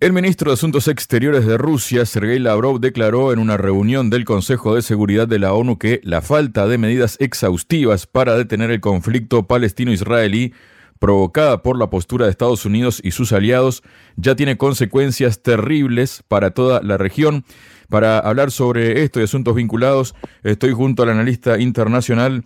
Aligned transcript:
El 0.00 0.14
ministro 0.14 0.50
de 0.50 0.54
Asuntos 0.54 0.88
Exteriores 0.88 1.44
de 1.44 1.58
Rusia, 1.58 2.06
Sergei 2.06 2.38
Lavrov, 2.38 2.80
declaró 2.80 3.34
en 3.34 3.38
una 3.38 3.58
reunión 3.58 4.08
del 4.08 4.24
Consejo 4.24 4.74
de 4.74 4.80
Seguridad 4.80 5.28
de 5.28 5.38
la 5.38 5.52
ONU 5.52 5.78
que 5.78 6.00
la 6.04 6.22
falta 6.22 6.66
de 6.66 6.78
medidas 6.78 7.18
exhaustivas 7.20 8.06
para 8.06 8.34
detener 8.34 8.70
el 8.70 8.80
conflicto 8.80 9.46
palestino-israelí 9.46 10.54
provocada 10.98 11.62
por 11.62 11.78
la 11.78 11.90
postura 11.90 12.24
de 12.24 12.30
Estados 12.30 12.64
Unidos 12.64 13.02
y 13.04 13.10
sus 13.10 13.34
aliados 13.34 13.82
ya 14.16 14.34
tiene 14.36 14.56
consecuencias 14.56 15.42
terribles 15.42 16.22
para 16.28 16.52
toda 16.52 16.80
la 16.82 16.96
región. 16.96 17.44
Para 17.90 18.20
hablar 18.20 18.52
sobre 18.52 19.02
esto 19.02 19.20
y 19.20 19.24
asuntos 19.24 19.56
vinculados, 19.56 20.14
estoy 20.44 20.72
junto 20.72 21.02
al 21.02 21.10
analista 21.10 21.58
internacional 21.58 22.44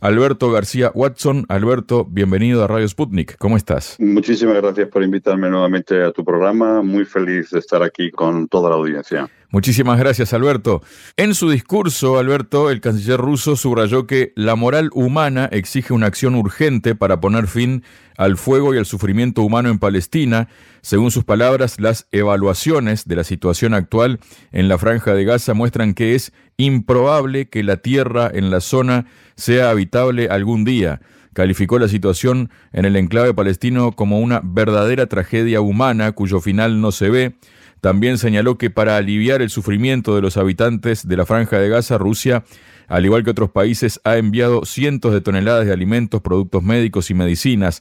Alberto 0.00 0.52
García 0.52 0.92
Watson. 0.94 1.46
Alberto, 1.48 2.06
bienvenido 2.08 2.62
a 2.62 2.68
Radio 2.68 2.86
Sputnik. 2.86 3.36
¿Cómo 3.38 3.56
estás? 3.56 3.96
Muchísimas 3.98 4.54
gracias 4.56 4.88
por 4.88 5.02
invitarme 5.02 5.50
nuevamente 5.50 6.00
a 6.02 6.12
tu 6.12 6.24
programa. 6.24 6.82
Muy 6.82 7.04
feliz 7.04 7.50
de 7.50 7.58
estar 7.58 7.82
aquí 7.82 8.12
con 8.12 8.46
toda 8.46 8.70
la 8.70 8.76
audiencia. 8.76 9.28
Muchísimas 9.50 9.98
gracias, 9.98 10.32
Alberto. 10.32 10.82
En 11.16 11.34
su 11.34 11.48
discurso, 11.48 12.18
Alberto, 12.18 12.70
el 12.70 12.80
canciller 12.80 13.20
ruso 13.20 13.56
subrayó 13.56 14.06
que 14.06 14.32
la 14.36 14.56
moral 14.56 14.90
humana 14.92 15.48
exige 15.50 15.92
una 15.92 16.06
acción 16.06 16.34
urgente 16.34 16.94
para 16.94 17.20
poner 17.20 17.46
fin 17.46 17.82
al 18.16 18.36
fuego 18.36 18.74
y 18.74 18.78
al 18.78 18.86
sufrimiento 18.86 19.42
humano 19.42 19.68
en 19.68 19.78
Palestina. 19.78 20.48
Según 20.82 21.10
sus 21.10 21.24
palabras, 21.24 21.80
las 21.80 22.06
evaluaciones 22.12 23.06
de 23.06 23.16
la 23.16 23.24
situación 23.24 23.74
actual 23.74 24.20
en 24.52 24.68
la 24.68 24.78
franja 24.78 25.14
de 25.14 25.24
Gaza 25.24 25.54
muestran 25.54 25.94
que 25.94 26.14
es 26.14 26.32
improbable 26.56 27.48
que 27.48 27.62
la 27.62 27.78
tierra 27.78 28.30
en 28.32 28.50
la 28.50 28.60
zona 28.60 29.06
sea 29.36 29.70
habitable 29.70 30.28
algún 30.28 30.64
día. 30.64 31.00
Calificó 31.32 31.78
la 31.78 31.88
situación 31.88 32.50
en 32.72 32.84
el 32.84 32.94
enclave 32.94 33.34
palestino 33.34 33.92
como 33.92 34.20
una 34.20 34.40
verdadera 34.44 35.06
tragedia 35.06 35.60
humana 35.60 36.12
cuyo 36.12 36.40
final 36.40 36.80
no 36.80 36.92
se 36.92 37.10
ve. 37.10 37.34
También 37.80 38.16
señaló 38.16 38.56
que 38.56 38.70
para 38.70 38.96
aliviar 38.96 39.42
el 39.42 39.50
sufrimiento 39.50 40.14
de 40.14 40.22
los 40.22 40.36
habitantes 40.36 41.06
de 41.06 41.16
la 41.16 41.26
franja 41.26 41.58
de 41.58 41.68
Gaza, 41.68 41.98
Rusia, 41.98 42.44
al 42.88 43.04
igual 43.04 43.24
que 43.24 43.30
otros 43.30 43.50
países, 43.50 44.00
ha 44.04 44.16
enviado 44.16 44.64
cientos 44.64 45.12
de 45.12 45.20
toneladas 45.20 45.66
de 45.66 45.72
alimentos, 45.72 46.20
productos 46.20 46.62
médicos 46.62 47.10
y 47.10 47.14
medicinas. 47.14 47.80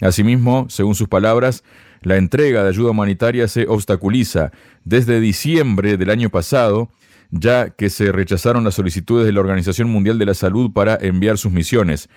Asimismo, 0.00 0.66
según 0.68 0.94
sus 0.94 1.08
palabras, 1.08 1.64
la 2.02 2.16
entrega 2.16 2.62
de 2.62 2.70
ayuda 2.70 2.90
humanitaria 2.90 3.46
se 3.48 3.66
obstaculiza. 3.68 4.52
Desde 4.84 5.20
diciembre 5.20 5.96
del 5.96 6.10
año 6.10 6.30
pasado, 6.30 6.90
ya 7.30 7.70
que 7.70 7.90
se 7.90 8.12
rechazaron 8.12 8.64
las 8.64 8.74
solicitudes 8.74 9.26
de 9.26 9.32
la 9.32 9.40
Organización 9.40 9.88
Mundial 9.90 10.18
de 10.18 10.26
la 10.26 10.34
Salud 10.34 10.72
para 10.72 10.96
enviar 11.00 11.38
sus 11.38 11.52
misiones. 11.52 12.08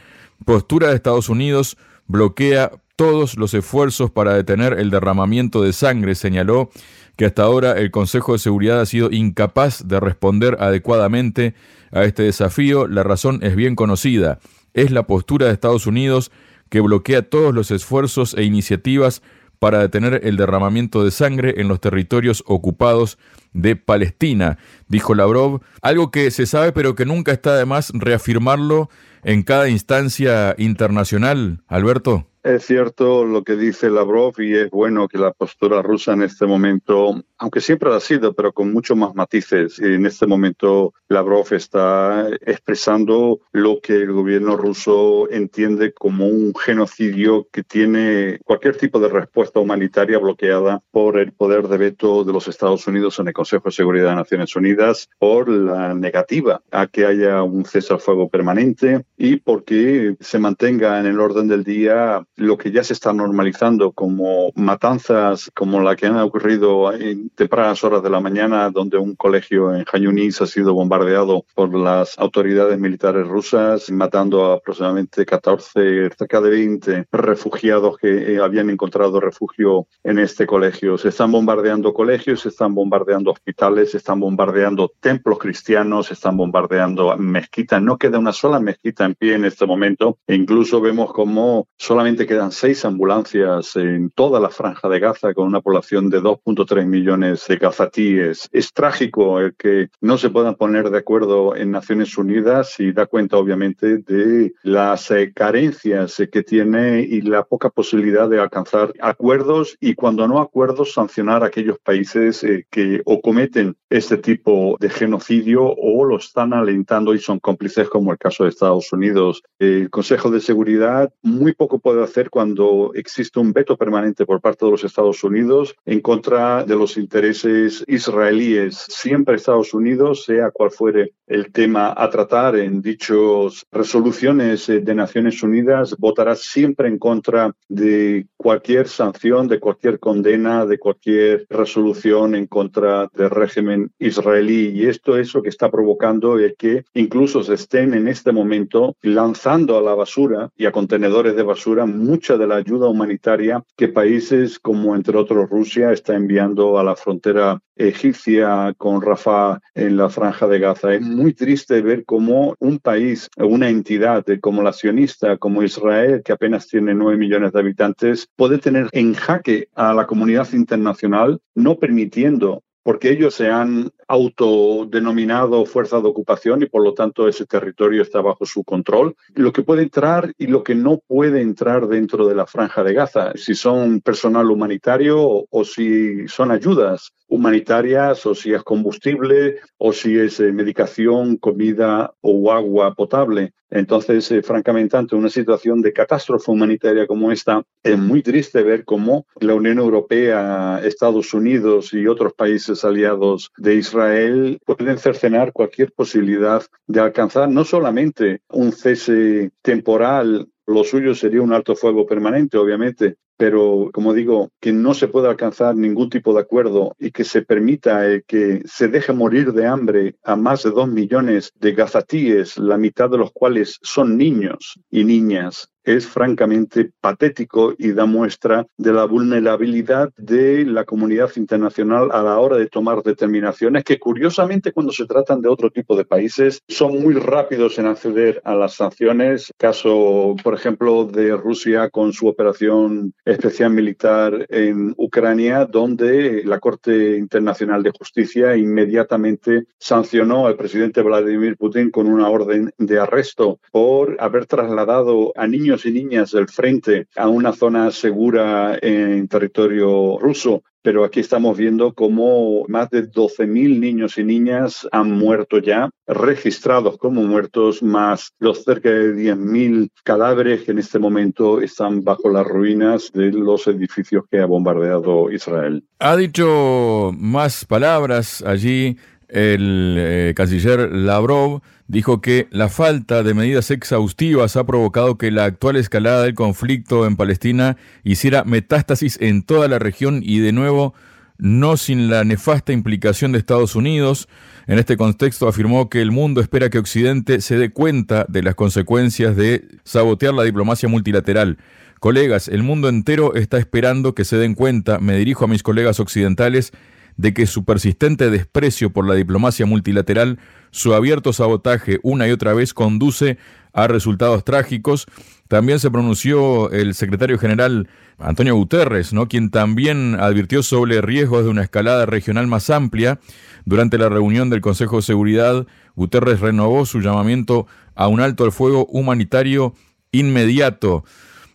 Postura 0.45 0.89
de 0.89 0.95
Estados 0.95 1.29
Unidos 1.29 1.77
bloquea 2.07 2.71
todos 2.95 3.37
los 3.37 3.53
esfuerzos 3.53 4.11
para 4.11 4.33
detener 4.33 4.73
el 4.73 4.89
derramamiento 4.89 5.61
de 5.61 5.73
sangre, 5.73 6.15
señaló 6.15 6.69
que 7.15 7.25
hasta 7.25 7.43
ahora 7.43 7.73
el 7.73 7.91
Consejo 7.91 8.33
de 8.33 8.39
Seguridad 8.39 8.81
ha 8.81 8.85
sido 8.85 9.11
incapaz 9.11 9.87
de 9.87 9.99
responder 9.99 10.57
adecuadamente 10.59 11.53
a 11.93 12.03
este 12.03 12.23
desafío. 12.23 12.87
La 12.87 13.03
razón 13.03 13.39
es 13.41 13.55
bien 13.55 13.75
conocida. 13.75 14.39
Es 14.73 14.91
la 14.91 15.07
postura 15.07 15.47
de 15.47 15.53
Estados 15.53 15.87
Unidos 15.87 16.31
que 16.69 16.81
bloquea 16.81 17.29
todos 17.29 17.53
los 17.53 17.71
esfuerzos 17.71 18.33
e 18.33 18.43
iniciativas 18.43 19.21
para 19.59 19.79
detener 19.79 20.21
el 20.23 20.35
derramamiento 20.35 21.03
de 21.03 21.11
sangre 21.11 21.55
en 21.57 21.67
los 21.67 21.79
territorios 21.79 22.43
ocupados 22.47 23.17
de 23.53 23.75
Palestina, 23.75 24.57
dijo 24.87 25.15
Lavrov, 25.15 25.61
algo 25.81 26.11
que 26.11 26.31
se 26.31 26.45
sabe 26.45 26.71
pero 26.71 26.95
que 26.95 27.05
nunca 27.05 27.31
está 27.31 27.55
de 27.55 27.65
más 27.65 27.91
reafirmarlo 27.93 28.89
en 29.23 29.43
cada 29.43 29.69
instancia 29.69 30.55
internacional, 30.57 31.63
Alberto. 31.67 32.27
Es 32.43 32.65
cierto 32.65 33.23
lo 33.23 33.45
que 33.45 33.55
dice 33.55 33.89
Lavrov 33.89 34.33
y 34.41 34.53
es 34.53 34.69
bueno 34.69 35.07
que 35.07 35.17
la 35.17 35.31
postura 35.31 35.81
rusa 35.81 36.11
en 36.11 36.23
este 36.23 36.45
momento, 36.45 37.23
aunque 37.37 37.61
siempre 37.61 37.89
ha 37.95 38.01
sido, 38.01 38.33
pero 38.33 38.51
con 38.51 38.73
mucho 38.73 38.97
más 38.97 39.15
matices, 39.15 39.79
en 39.79 40.05
este 40.05 40.27
momento 40.27 40.93
Lavrov 41.07 41.53
está 41.53 42.27
expresando 42.41 43.39
lo 43.53 43.79
que 43.81 43.93
el 43.93 44.11
gobierno 44.11 44.57
ruso 44.57 45.29
entiende 45.31 45.93
como 45.93 46.27
un 46.27 46.53
genocidio 46.53 47.47
que 47.49 47.63
tiene 47.63 48.39
cualquier 48.43 48.75
tipo 48.75 48.99
de 48.99 49.07
respuesta 49.07 49.61
humanitaria 49.61 50.19
bloqueada 50.19 50.83
por 50.91 51.17
el 51.17 51.31
poder 51.31 51.69
de 51.69 51.77
veto 51.77 52.25
de 52.25 52.33
los 52.33 52.49
Estados 52.49 52.85
Unidos 52.87 53.19
en 53.19 53.29
el 53.29 53.33
Consejo 53.43 53.65
de 53.65 53.71
Seguridad 53.71 54.09
de 54.11 54.15
Naciones 54.15 54.55
Unidas, 54.55 55.09
por 55.19 55.49
la 55.49 55.93
negativa 55.93 56.61
a 56.71 56.87
que 56.87 57.05
haya 57.05 57.43
un 57.43 57.65
cese 57.65 57.91
al 57.91 57.99
fuego 57.99 58.29
permanente 58.29 59.03
y 59.17 59.35
porque 59.35 60.15
se 60.21 60.39
mantenga 60.39 60.97
en 60.97 61.07
el 61.07 61.19
orden 61.19 61.49
del 61.49 61.65
día 61.65 62.25
lo 62.37 62.57
que 62.57 62.71
ya 62.71 62.85
se 62.85 62.93
está 62.93 63.11
normalizando 63.11 63.91
como 63.91 64.53
matanzas 64.55 65.51
como 65.53 65.81
la 65.81 65.97
que 65.97 66.05
han 66.05 66.17
ocurrido 66.19 66.93
en 66.93 67.31
tempranas 67.31 67.83
horas 67.83 68.01
de 68.01 68.09
la 68.09 68.21
mañana, 68.21 68.69
donde 68.69 68.97
un 68.97 69.15
colegio 69.15 69.75
en 69.75 69.83
Yunis 69.83 70.39
ha 70.41 70.47
sido 70.47 70.73
bombardeado 70.73 71.45
por 71.53 71.77
las 71.77 72.17
autoridades 72.17 72.79
militares 72.79 73.27
rusas, 73.27 73.91
matando 73.91 74.45
a 74.45 74.55
aproximadamente 74.55 75.25
14, 75.25 76.11
cerca 76.17 76.39
de 76.39 76.49
20 76.49 77.07
refugiados 77.11 77.97
que 77.97 78.35
eh, 78.35 78.39
habían 78.39 78.69
encontrado 78.69 79.19
refugio 79.19 79.87
en 80.01 80.19
este 80.19 80.47
colegio. 80.47 80.97
Se 80.97 81.09
están 81.09 81.33
bombardeando 81.33 81.93
colegios, 81.93 82.39
se 82.39 82.49
están 82.49 82.73
bombardeando 82.73 83.32
hospitales, 83.33 83.95
están 83.95 84.19
bombardeando 84.19 84.91
templos 84.99 85.39
cristianos, 85.39 86.11
están 86.11 86.37
bombardeando 86.37 87.15
mezquitas. 87.17 87.81
No 87.81 87.97
queda 87.97 88.19
una 88.19 88.33
sola 88.33 88.59
mezquita 88.59 89.05
en 89.05 89.15
pie 89.15 89.35
en 89.35 89.45
este 89.45 89.65
momento. 89.65 90.17
E 90.27 90.35
incluso 90.35 90.81
vemos 90.81 91.13
como 91.13 91.67
solamente 91.77 92.25
quedan 92.25 92.51
seis 92.51 92.85
ambulancias 92.85 93.75
en 93.75 94.09
toda 94.11 94.39
la 94.39 94.49
franja 94.49 94.89
de 94.89 94.99
Gaza 94.99 95.33
con 95.33 95.47
una 95.47 95.61
población 95.61 96.09
de 96.09 96.21
2.3 96.21 96.85
millones 96.85 97.45
de 97.47 97.57
gazatíes. 97.57 98.47
Es 98.51 98.73
trágico 98.73 99.39
el 99.39 99.55
que 99.55 99.89
no 100.01 100.17
se 100.17 100.29
puedan 100.29 100.55
poner 100.55 100.89
de 100.89 100.99
acuerdo 100.99 101.55
en 101.55 101.71
Naciones 101.71 102.17
Unidas 102.17 102.79
y 102.79 102.91
da 102.91 103.05
cuenta 103.05 103.37
obviamente 103.37 103.97
de 103.97 104.53
las 104.63 105.11
eh, 105.11 105.31
carencias 105.33 106.21
que 106.31 106.43
tiene 106.43 107.01
y 107.01 107.21
la 107.21 107.43
poca 107.43 107.69
posibilidad 107.69 108.29
de 108.29 108.39
alcanzar 108.39 108.93
acuerdos 109.01 109.77
y 109.79 109.95
cuando 109.95 110.27
no 110.27 110.39
acuerdos 110.39 110.93
sancionar 110.93 111.43
a 111.43 111.47
aquellos 111.47 111.77
países 111.79 112.43
eh, 112.43 112.65
que 112.69 113.01
cometen 113.23 113.77
este 113.89 114.17
tipo 114.17 114.75
de 114.79 114.89
genocidio 114.89 115.63
o 115.63 116.03
lo 116.03 116.17
están 116.17 116.53
alentando 116.53 117.13
y 117.13 117.19
son 117.19 117.39
cómplices 117.39 117.87
como 117.87 118.11
el 118.11 118.17
caso 118.17 118.43
de 118.43 118.49
Estados 118.49 118.91
Unidos. 118.91 119.41
El 119.59 119.89
Consejo 119.89 120.29
de 120.29 120.41
Seguridad 120.41 121.13
muy 121.21 121.53
poco 121.53 121.79
puede 121.79 122.03
hacer 122.03 122.29
cuando 122.29 122.91
existe 122.95 123.39
un 123.39 123.53
veto 123.53 123.77
permanente 123.77 124.25
por 124.25 124.41
parte 124.41 124.65
de 124.65 124.71
los 124.71 124.83
Estados 124.83 125.23
Unidos 125.23 125.73
en 125.85 126.01
contra 126.01 126.65
de 126.65 126.75
los 126.75 126.97
intereses 126.97 127.83
israelíes. 127.87 128.75
Siempre 128.89 129.35
Estados 129.35 129.73
Unidos, 129.73 130.25
sea 130.25 130.51
cual 130.51 130.71
fuere 130.71 131.13
el 131.25 131.51
tema 131.51 131.93
a 131.95 132.09
tratar 132.09 132.57
en 132.57 132.81
dichas 132.81 133.65
resoluciones 133.71 134.67
eh, 134.67 134.81
de 134.81 134.95
Naciones 134.95 135.41
Unidas, 135.41 135.95
votará 135.97 136.35
siempre 136.35 136.89
en 136.89 136.99
contra 136.99 137.55
de 137.69 138.27
cualquier 138.35 138.87
sanción, 138.87 139.47
de 139.47 139.59
cualquier 139.59 139.99
condena, 139.99 140.65
de 140.65 140.77
cualquier 140.77 141.45
resolución 141.49 142.35
en 142.35 142.47
contra 142.47 143.09
del 143.15 143.29
régimen 143.29 143.91
israelí. 143.99 144.69
Y 144.69 144.87
esto 144.87 145.17
es 145.17 145.33
lo 145.33 145.41
que 145.41 145.49
está 145.49 145.69
provocando 145.69 146.37
el 146.37 146.55
que 146.55 146.83
incluso 146.93 147.43
se 147.43 147.55
estén 147.55 147.93
en 147.93 148.07
este 148.07 148.31
momento 148.31 148.95
lanzando 149.01 149.77
a 149.77 149.81
la 149.81 149.95
basura 149.95 150.49
y 150.55 150.65
a 150.65 150.71
contenedores 150.71 151.35
de 151.35 151.43
basura 151.43 151.85
mucha 151.85 152.37
de 152.37 152.47
la 152.47 152.55
ayuda 152.55 152.87
humanitaria 152.87 153.63
que 153.77 153.87
países 153.87 154.59
como 154.59 154.95
entre 154.95 155.17
otros 155.17 155.49
Rusia 155.49 155.91
está 155.91 156.15
enviando 156.15 156.77
a 156.77 156.83
la 156.83 156.95
frontera 156.95 157.61
egipcia 157.75 158.73
con 158.77 159.01
Rafah 159.01 159.59
en 159.73 159.97
la 159.97 160.09
franja 160.09 160.47
de 160.47 160.59
Gaza. 160.59 160.93
Es 160.93 161.01
muy 161.01 161.33
triste 161.33 161.81
ver 161.81 162.05
cómo 162.05 162.55
un 162.59 162.79
país, 162.79 163.29
una 163.37 163.69
entidad 163.69 164.23
como 164.41 164.61
la 164.61 164.73
sionista, 164.73 165.37
como 165.37 165.63
Israel, 165.63 166.21
que 166.23 166.33
apenas 166.33 166.67
tiene 166.67 166.93
nueve 166.93 167.17
millones 167.17 167.51
de 167.51 167.59
habitantes, 167.59 168.27
puede 168.35 168.57
tener 168.57 168.89
en 168.91 169.13
jaque 169.13 169.69
a 169.75 169.93
la 169.93 170.05
comunidad 170.05 170.47
internacional, 170.53 171.39
no 171.55 171.77
permitiendo 171.77 172.63
porque 172.83 173.09
ellos 173.09 173.33
se 173.33 173.49
han 173.49 173.91
autodenominado 174.07 175.65
fuerza 175.65 176.01
de 176.01 176.07
ocupación 176.07 176.61
y 176.61 176.67
por 176.67 176.83
lo 176.83 176.93
tanto 176.93 177.27
ese 177.27 177.45
territorio 177.45 178.01
está 178.01 178.21
bajo 178.21 178.45
su 178.45 178.63
control. 178.63 179.15
Lo 179.33 179.51
que 179.51 179.63
puede 179.63 179.83
entrar 179.83 180.33
y 180.37 180.47
lo 180.47 180.63
que 180.63 180.75
no 180.75 180.99
puede 181.07 181.41
entrar 181.41 181.87
dentro 181.87 182.27
de 182.27 182.35
la 182.35 182.45
franja 182.45 182.83
de 182.83 182.93
Gaza, 182.93 183.31
si 183.35 183.55
son 183.55 184.01
personal 184.01 184.51
humanitario 184.51 185.45
o, 185.49 185.63
si 185.63 186.27
son 186.27 186.51
ayudas 186.51 187.13
humanitarias 187.33 188.27
o 188.27 188.35
si 188.35 188.53
es 188.53 188.61
combustible 188.61 189.57
o 189.77 189.91
si 189.91 190.19
es 190.19 190.39
eh, 190.39 190.51
medicación, 190.51 191.37
comida 191.37 192.13
o 192.21 192.51
agua 192.51 192.93
potable. 192.93 193.53
Entonces, 193.71 194.31
eh, 194.31 194.43
francamente, 194.43 194.95
ante 194.97 195.15
una 195.15 195.29
situación 195.29 195.81
de 195.81 195.93
catástrofe 195.93 196.51
humanitaria 196.51 197.07
como 197.07 197.31
esta, 197.31 197.63
es 197.81 197.97
muy 197.97 198.21
triste 198.21 198.61
ver 198.61 198.85
cómo 198.85 199.25
la 199.39 199.55
Unión 199.55 199.79
Europea, 199.79 200.79
Estados 200.83 201.33
Unidos 201.33 201.91
y 201.93 202.05
otros 202.05 202.33
países 202.33 202.85
aliados 202.85 203.51
de 203.57 203.75
Israel 203.75 204.59
pueden 204.63 204.99
cercenar 204.99 205.53
cualquier 205.53 205.91
posibilidad 205.91 206.61
de 206.85 206.99
alcanzar 206.99 207.49
no 207.49 207.65
solamente 207.65 208.41
un 208.49 208.71
cese 208.73 209.51
temporal 209.63 210.47
lo 210.65 210.83
suyo 210.83 211.13
sería 211.13 211.41
un 211.41 211.53
alto 211.53 211.75
fuego 211.75 212.05
permanente, 212.05 212.57
obviamente, 212.57 213.17
pero 213.43 213.89
como 213.91 214.13
digo, 214.13 214.51
que 214.61 214.71
no 214.71 214.93
se 214.93 215.09
pueda 215.09 215.29
alcanzar 215.29 215.75
ningún 215.75 216.09
tipo 216.09 216.33
de 216.33 216.39
acuerdo 216.39 216.95
y 216.97 217.11
que 217.11 217.25
se 217.25 217.41
permita 217.41 218.09
eh, 218.09 218.23
que 218.25 218.61
se 218.63 218.87
deje 218.87 219.11
morir 219.11 219.51
de 219.51 219.67
hambre 219.67 220.15
a 220.23 220.37
más 220.37 220.63
de 220.63 220.71
dos 220.71 220.87
millones 220.87 221.51
de 221.55 221.73
gazatíes, 221.73 222.57
la 222.57 222.77
mitad 222.77 223.09
de 223.09 223.17
los 223.17 223.33
cuales 223.33 223.79
son 223.81 224.17
niños 224.17 224.79
y 224.89 225.03
niñas, 225.03 225.67
es 225.83 226.07
francamente 226.07 226.91
patético 227.01 227.73
y 227.77 227.91
da 227.91 228.05
muestra 228.05 228.65
de 228.77 228.93
la 228.93 229.05
vulnerabilidad 229.05 230.11
de 230.17 230.65
la 230.65 230.85
comunidad 230.85 231.29
internacional 231.35 232.09
a 232.11 232.23
la 232.23 232.39
hora 232.39 232.57
de 232.57 232.67
tomar 232.67 233.03
determinaciones 233.03 233.83
que 233.83 233.99
curiosamente 233.99 234.71
cuando 234.71 234.91
se 234.91 235.05
tratan 235.05 235.41
de 235.41 235.49
otro 235.49 235.69
tipo 235.69 235.95
de 235.95 236.05
países 236.05 236.61
son 236.67 237.01
muy 237.01 237.15
rápidos 237.15 237.77
en 237.79 237.87
acceder 237.87 238.41
a 238.43 238.55
las 238.55 238.75
sanciones. 238.75 239.51
Caso, 239.57 240.35
por 240.43 240.53
ejemplo, 240.53 241.05
de 241.05 241.35
Rusia 241.35 241.89
con 241.89 242.13
su 242.13 242.27
operación 242.27 243.13
especial 243.25 243.71
militar 243.71 244.45
en 244.49 244.93
Ucrania, 244.97 245.65
donde 245.65 246.43
la 246.45 246.59
Corte 246.59 247.17
Internacional 247.17 247.83
de 247.83 247.91
Justicia 247.91 248.55
inmediatamente 248.55 249.65
sancionó 249.79 250.47
al 250.47 250.55
presidente 250.55 251.01
Vladimir 251.01 251.57
Putin 251.57 251.91
con 251.91 252.07
una 252.07 252.29
orden 252.29 252.71
de 252.77 252.99
arresto 252.99 253.59
por 253.71 254.17
haber 254.19 254.45
trasladado 254.45 255.33
a 255.35 255.47
niños 255.47 255.72
y 255.85 255.91
niñas 255.91 256.31
del 256.31 256.47
frente 256.47 257.07
a 257.15 257.27
una 257.27 257.53
zona 257.53 257.91
segura 257.91 258.77
en 258.81 259.27
territorio 259.27 260.17
ruso. 260.19 260.63
Pero 260.81 261.05
aquí 261.05 261.21
estamos 261.21 261.57
viendo 261.57 261.93
cómo 261.93 262.65
más 262.67 262.89
de 262.89 263.09
12.000 263.09 263.79
niños 263.79 264.17
y 264.17 264.25
niñas 264.25 264.85
han 264.91 265.11
muerto 265.11 265.59
ya, 265.59 265.89
registrados 266.05 266.97
como 266.97 267.23
muertos, 267.23 267.81
más 267.81 268.33
los 268.39 268.65
cerca 268.65 268.89
de 268.89 269.15
10.000 269.15 269.89
cadáveres 270.03 270.63
que 270.63 270.71
en 270.71 270.79
este 270.79 270.99
momento 270.99 271.61
están 271.61 272.03
bajo 272.03 272.29
las 272.29 272.45
ruinas 272.45 273.11
de 273.13 273.31
los 273.31 273.65
edificios 273.67 274.25
que 274.29 274.41
ha 274.41 274.45
bombardeado 274.45 275.31
Israel. 275.31 275.85
Ha 275.99 276.17
dicho 276.17 277.11
más 277.17 277.63
palabras 277.63 278.43
allí 278.45 278.97
el 279.33 279.95
eh, 279.97 280.33
canciller 280.35 280.91
Lavrov 280.91 281.61
dijo 281.87 282.21
que 282.21 282.47
la 282.51 282.69
falta 282.69 283.23
de 283.23 283.33
medidas 283.33 283.71
exhaustivas 283.71 284.55
ha 284.55 284.65
provocado 284.65 285.17
que 285.17 285.31
la 285.31 285.45
actual 285.45 285.75
escalada 285.75 286.23
del 286.23 286.35
conflicto 286.35 287.05
en 287.05 287.15
Palestina 287.15 287.77
hiciera 288.03 288.43
metástasis 288.43 289.17
en 289.21 289.43
toda 289.43 289.67
la 289.67 289.79
región 289.79 290.21
y 290.23 290.39
de 290.39 290.51
nuevo 290.51 290.93
no 291.37 291.77
sin 291.77 292.09
la 292.09 292.23
nefasta 292.23 292.73
implicación 292.73 293.31
de 293.31 293.39
Estados 293.39 293.75
Unidos. 293.75 294.29
En 294.67 294.79
este 294.79 294.97
contexto 294.97 295.47
afirmó 295.47 295.89
que 295.89 296.01
el 296.01 296.11
mundo 296.11 296.39
espera 296.39 296.69
que 296.69 296.77
Occidente 296.77 297.41
se 297.41 297.57
dé 297.57 297.71
cuenta 297.71 298.25
de 298.29 298.43
las 298.43 298.55
consecuencias 298.55 299.35
de 299.35 299.67
sabotear 299.83 300.33
la 300.33 300.43
diplomacia 300.43 300.87
multilateral. 300.87 301.57
Colegas, 301.99 302.47
el 302.47 302.63
mundo 302.63 302.87
entero 302.87 303.33
está 303.33 303.57
esperando 303.57 304.13
que 304.13 304.25
se 304.25 304.37
den 304.37 304.55
cuenta, 304.55 304.99
me 304.99 305.17
dirijo 305.17 305.45
a 305.45 305.47
mis 305.47 305.63
colegas 305.63 305.99
occidentales, 305.99 306.71
de 307.17 307.33
que 307.33 307.45
su 307.45 307.65
persistente 307.65 308.29
desprecio 308.29 308.91
por 308.91 309.07
la 309.07 309.15
diplomacia 309.15 309.65
multilateral, 309.65 310.39
su 310.71 310.93
abierto 310.93 311.33
sabotaje 311.33 311.99
una 312.03 312.27
y 312.27 312.31
otra 312.31 312.53
vez 312.53 312.73
conduce 312.73 313.37
a 313.73 313.87
resultados 313.87 314.43
trágicos. 314.43 315.05
También 315.47 315.79
se 315.79 315.91
pronunció 315.91 316.71
el 316.71 316.95
secretario 316.95 317.37
general 317.37 317.87
Antonio 318.17 318.55
Guterres, 318.55 319.13
¿no? 319.13 319.27
quien 319.27 319.49
también 319.49 320.17
advirtió 320.19 320.63
sobre 320.63 321.01
riesgos 321.01 321.43
de 321.43 321.49
una 321.49 321.63
escalada 321.63 322.05
regional 322.05 322.47
más 322.47 322.69
amplia. 322.69 323.19
Durante 323.65 323.97
la 323.97 324.09
reunión 324.09 324.49
del 324.49 324.61
Consejo 324.61 324.97
de 324.97 325.01
Seguridad, 325.03 325.67
Guterres 325.95 326.39
renovó 326.39 326.85
su 326.85 327.01
llamamiento 327.01 327.67
a 327.95 328.07
un 328.07 328.19
alto 328.19 328.43
al 328.43 328.51
fuego 328.51 328.85
humanitario 328.87 329.73
inmediato. 330.11 331.03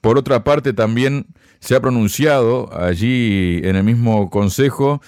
Por 0.01 0.19
otra 0.19 0.45
parte, 0.45 0.73
también 0.73 1.27
se 1.61 1.75
ha 1.75 1.81
pronunciado 1.81 2.71
allí 2.73 3.61
en 3.65 3.77
el 3.77 3.85
mismo 3.85 4.31
Consejo 4.31 5.01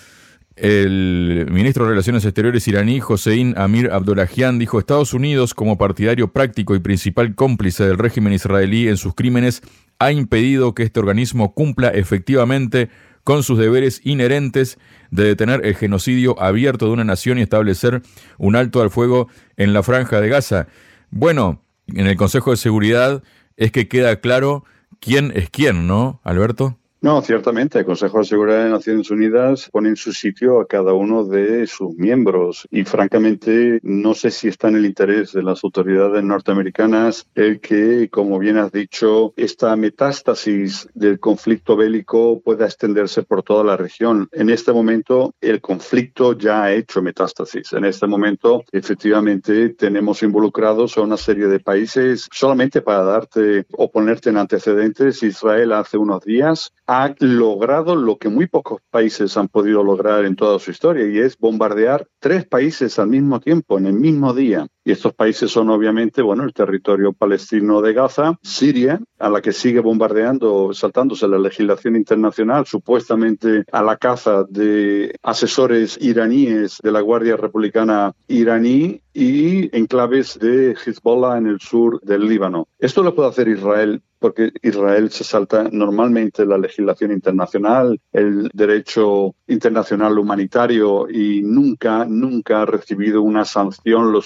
el 0.60 1.46
ministro 1.50 1.84
de 1.84 1.90
Relaciones 1.90 2.24
Exteriores 2.24 2.68
iraní, 2.68 3.00
Hossein 3.00 3.54
Amir 3.56 3.90
Abdollahian, 3.90 4.58
dijo 4.58 4.78
Estados 4.78 5.14
Unidos, 5.14 5.54
como 5.54 5.78
partidario 5.78 6.32
práctico 6.32 6.74
y 6.74 6.80
principal 6.80 7.34
cómplice 7.34 7.84
del 7.84 7.96
régimen 7.96 8.34
israelí 8.34 8.88
en 8.88 8.98
sus 8.98 9.14
crímenes, 9.14 9.62
ha 9.98 10.12
impedido 10.12 10.74
que 10.74 10.82
este 10.82 11.00
organismo 11.00 11.54
cumpla 11.54 11.88
efectivamente 11.88 12.90
con 13.24 13.42
sus 13.42 13.58
deberes 13.58 14.02
inherentes 14.04 14.78
de 15.10 15.24
detener 15.24 15.64
el 15.64 15.74
genocidio 15.76 16.40
abierto 16.42 16.86
de 16.86 16.92
una 16.92 17.04
nación 17.04 17.38
y 17.38 17.42
establecer 17.42 18.02
un 18.36 18.56
alto 18.56 18.82
al 18.82 18.90
fuego 18.90 19.28
en 19.56 19.72
la 19.72 19.82
franja 19.82 20.20
de 20.20 20.28
Gaza. 20.28 20.68
Bueno, 21.10 21.62
en 21.86 22.06
el 22.06 22.16
Consejo 22.16 22.50
de 22.50 22.56
Seguridad 22.58 23.22
es 23.56 23.72
que 23.72 23.88
queda 23.88 24.20
claro 24.20 24.64
quién 25.00 25.32
es 25.34 25.48
quién, 25.48 25.86
¿no, 25.86 26.20
Alberto? 26.22 26.79
No, 27.02 27.22
ciertamente, 27.22 27.78
el 27.78 27.86
Consejo 27.86 28.18
de 28.18 28.24
Seguridad 28.24 28.64
de 28.64 28.68
Naciones 28.68 29.10
Unidas 29.10 29.70
pone 29.72 29.88
en 29.88 29.96
su 29.96 30.12
sitio 30.12 30.60
a 30.60 30.66
cada 30.66 30.92
uno 30.92 31.24
de 31.24 31.66
sus 31.66 31.94
miembros 31.96 32.68
y 32.70 32.84
francamente 32.84 33.80
no 33.82 34.12
sé 34.12 34.30
si 34.30 34.48
está 34.48 34.68
en 34.68 34.76
el 34.76 34.84
interés 34.84 35.32
de 35.32 35.42
las 35.42 35.64
autoridades 35.64 36.22
norteamericanas 36.22 37.26
el 37.34 37.60
que, 37.60 38.10
como 38.10 38.38
bien 38.38 38.58
has 38.58 38.70
dicho, 38.70 39.32
esta 39.38 39.74
metástasis 39.76 40.90
del 40.92 41.18
conflicto 41.18 41.74
bélico 41.74 42.42
pueda 42.42 42.66
extenderse 42.66 43.22
por 43.22 43.42
toda 43.44 43.64
la 43.64 43.78
región. 43.78 44.28
En 44.32 44.50
este 44.50 44.70
momento 44.70 45.34
el 45.40 45.62
conflicto 45.62 46.36
ya 46.36 46.64
ha 46.64 46.72
hecho 46.74 47.00
metástasis. 47.00 47.72
En 47.72 47.86
este 47.86 48.06
momento 48.06 48.62
efectivamente 48.72 49.70
tenemos 49.70 50.22
involucrados 50.22 50.98
a 50.98 51.00
una 51.00 51.16
serie 51.16 51.46
de 51.46 51.60
países. 51.60 52.28
Solamente 52.30 52.82
para 52.82 53.04
darte 53.04 53.64
o 53.72 53.90
ponerte 53.90 54.28
en 54.28 54.36
antecedentes, 54.36 55.22
Israel 55.22 55.72
hace 55.72 55.96
unos 55.96 56.22
días 56.26 56.74
ha 56.92 57.14
logrado 57.20 57.94
lo 57.94 58.18
que 58.18 58.28
muy 58.28 58.48
pocos 58.48 58.82
países 58.90 59.36
han 59.36 59.46
podido 59.46 59.84
lograr 59.84 60.24
en 60.24 60.34
toda 60.34 60.58
su 60.58 60.72
historia 60.72 61.06
y 61.06 61.20
es 61.20 61.38
bombardear 61.38 62.08
tres 62.18 62.44
países 62.44 62.98
al 62.98 63.06
mismo 63.06 63.38
tiempo, 63.38 63.78
en 63.78 63.86
el 63.86 63.92
mismo 63.92 64.34
día. 64.34 64.66
Y 64.84 64.92
estos 64.92 65.14
países 65.14 65.50
son 65.50 65.70
obviamente, 65.70 66.22
bueno, 66.22 66.44
el 66.44 66.54
territorio 66.54 67.12
palestino 67.12 67.82
de 67.82 67.92
Gaza, 67.92 68.38
Siria, 68.42 69.00
a 69.18 69.28
la 69.28 69.42
que 69.42 69.52
sigue 69.52 69.80
bombardeando, 69.80 70.72
saltándose 70.72 71.28
la 71.28 71.38
legislación 71.38 71.96
internacional, 71.96 72.66
supuestamente 72.66 73.64
a 73.70 73.82
la 73.82 73.96
caza 73.96 74.44
de 74.48 75.14
asesores 75.22 75.98
iraníes 76.00 76.78
de 76.82 76.92
la 76.92 77.00
Guardia 77.00 77.36
Republicana 77.36 78.14
iraní 78.28 79.02
y 79.12 79.76
enclaves 79.76 80.38
de 80.38 80.72
Hezbollah 80.72 81.38
en 81.38 81.46
el 81.46 81.60
sur 81.60 82.00
del 82.00 82.26
Líbano. 82.26 82.68
Esto 82.78 83.02
lo 83.02 83.14
puede 83.14 83.28
hacer 83.28 83.48
Israel 83.48 84.02
porque 84.20 84.52
Israel 84.62 85.10
se 85.10 85.24
salta 85.24 85.68
normalmente 85.72 86.44
la 86.44 86.58
legislación 86.58 87.10
internacional, 87.10 87.98
el 88.12 88.50
derecho 88.52 89.34
internacional 89.48 90.18
humanitario 90.18 91.08
y 91.10 91.42
nunca, 91.42 92.04
nunca 92.04 92.62
ha 92.62 92.66
recibido 92.66 93.22
una 93.22 93.46
sanción 93.46 94.12
lo 94.12 94.20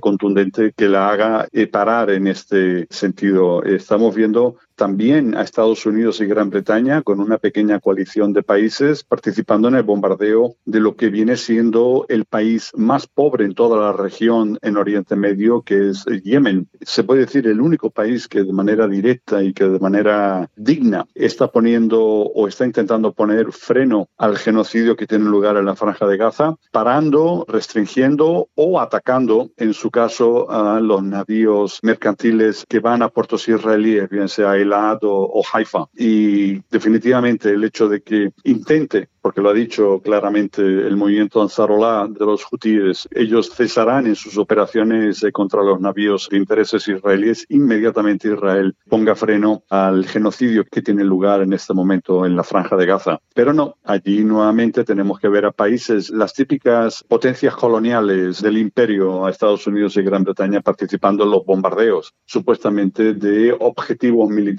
contundente 0.00 0.72
que 0.76 0.88
la 0.88 1.10
haga 1.10 1.48
parar 1.66 2.10
en 2.10 2.26
este 2.26 2.86
sentido. 2.90 3.62
Estamos 3.62 4.14
viendo 4.14 4.56
también 4.80 5.36
a 5.36 5.42
Estados 5.42 5.84
Unidos 5.84 6.22
y 6.22 6.24
Gran 6.24 6.48
Bretaña 6.48 7.02
con 7.02 7.20
una 7.20 7.36
pequeña 7.36 7.80
coalición 7.80 8.32
de 8.32 8.42
países 8.42 9.04
participando 9.04 9.68
en 9.68 9.74
el 9.74 9.82
bombardeo 9.82 10.56
de 10.64 10.80
lo 10.80 10.96
que 10.96 11.10
viene 11.10 11.36
siendo 11.36 12.06
el 12.08 12.24
país 12.24 12.70
más 12.74 13.06
pobre 13.06 13.44
en 13.44 13.54
toda 13.54 13.78
la 13.78 13.92
región 13.92 14.58
en 14.62 14.78
Oriente 14.78 15.16
Medio, 15.16 15.60
que 15.60 15.90
es 15.90 16.06
Yemen. 16.06 16.66
Se 16.80 17.04
puede 17.04 17.26
decir 17.26 17.46
el 17.46 17.60
único 17.60 17.90
país 17.90 18.26
que 18.26 18.42
de 18.42 18.54
manera 18.54 18.88
directa 18.88 19.42
y 19.42 19.52
que 19.52 19.64
de 19.68 19.78
manera 19.78 20.48
digna 20.56 21.04
está 21.14 21.48
poniendo 21.48 22.00
o 22.00 22.48
está 22.48 22.64
intentando 22.64 23.12
poner 23.12 23.52
freno 23.52 24.08
al 24.16 24.38
genocidio 24.38 24.96
que 24.96 25.06
tiene 25.06 25.26
lugar 25.26 25.58
en 25.58 25.66
la 25.66 25.76
franja 25.76 26.06
de 26.06 26.16
Gaza, 26.16 26.56
parando, 26.72 27.44
restringiendo 27.46 28.48
o 28.54 28.80
atacando, 28.80 29.50
en 29.58 29.74
su 29.74 29.90
caso, 29.90 30.50
a 30.50 30.80
los 30.80 31.02
navíos 31.02 31.80
mercantiles 31.82 32.64
que 32.66 32.80
van 32.80 33.02
a 33.02 33.10
puertos 33.10 33.46
israelíes, 33.46 34.08
bien 34.08 34.30
sea 34.30 34.56
el 34.56 34.69
o, 34.72 35.42
Haifa. 35.52 35.86
Y 35.96 36.60
definitivamente 36.70 37.50
el 37.50 37.64
hecho 37.64 37.88
de 37.88 38.02
que 38.02 38.30
intente 38.44 39.08
porque 39.22 39.40
lo 39.40 39.50
ha 39.50 39.54
dicho 39.54 40.00
claramente 40.02 40.62
el 40.62 40.96
movimiento 40.96 41.42
Ansarolá 41.42 42.08
de 42.08 42.24
los 42.24 42.46
hutíes, 42.50 43.08
ellos 43.12 43.50
cesarán 43.54 44.06
en 44.06 44.16
sus 44.16 44.38
operaciones 44.38 45.22
eh, 45.22 45.32
contra 45.32 45.62
los 45.62 45.80
navíos 45.80 46.28
de 46.30 46.38
intereses 46.38 46.88
israelíes, 46.88 47.44
inmediatamente 47.48 48.28
Israel 48.28 48.74
ponga 48.88 49.14
freno 49.14 49.62
al 49.68 50.06
genocidio 50.06 50.64
que 50.64 50.82
tiene 50.82 51.04
lugar 51.04 51.42
en 51.42 51.52
este 51.52 51.74
momento 51.74 52.24
en 52.24 52.36
la 52.36 52.44
franja 52.44 52.76
de 52.76 52.86
Gaza. 52.86 53.20
Pero 53.34 53.52
no, 53.52 53.76
allí 53.84 54.24
nuevamente 54.24 54.84
tenemos 54.84 55.20
que 55.20 55.28
ver 55.28 55.44
a 55.44 55.52
países, 55.52 56.10
las 56.10 56.32
típicas 56.32 57.04
potencias 57.06 57.54
coloniales 57.54 58.40
del 58.40 58.58
imperio, 58.58 59.26
a 59.26 59.30
Estados 59.30 59.66
Unidos 59.66 59.96
y 59.96 60.02
Gran 60.02 60.24
Bretaña 60.24 60.60
participando 60.60 61.24
en 61.24 61.30
los 61.30 61.44
bombardeos, 61.44 62.14
supuestamente 62.24 63.14
de 63.14 63.54
objetivos 63.58 64.30
militares 64.30 64.49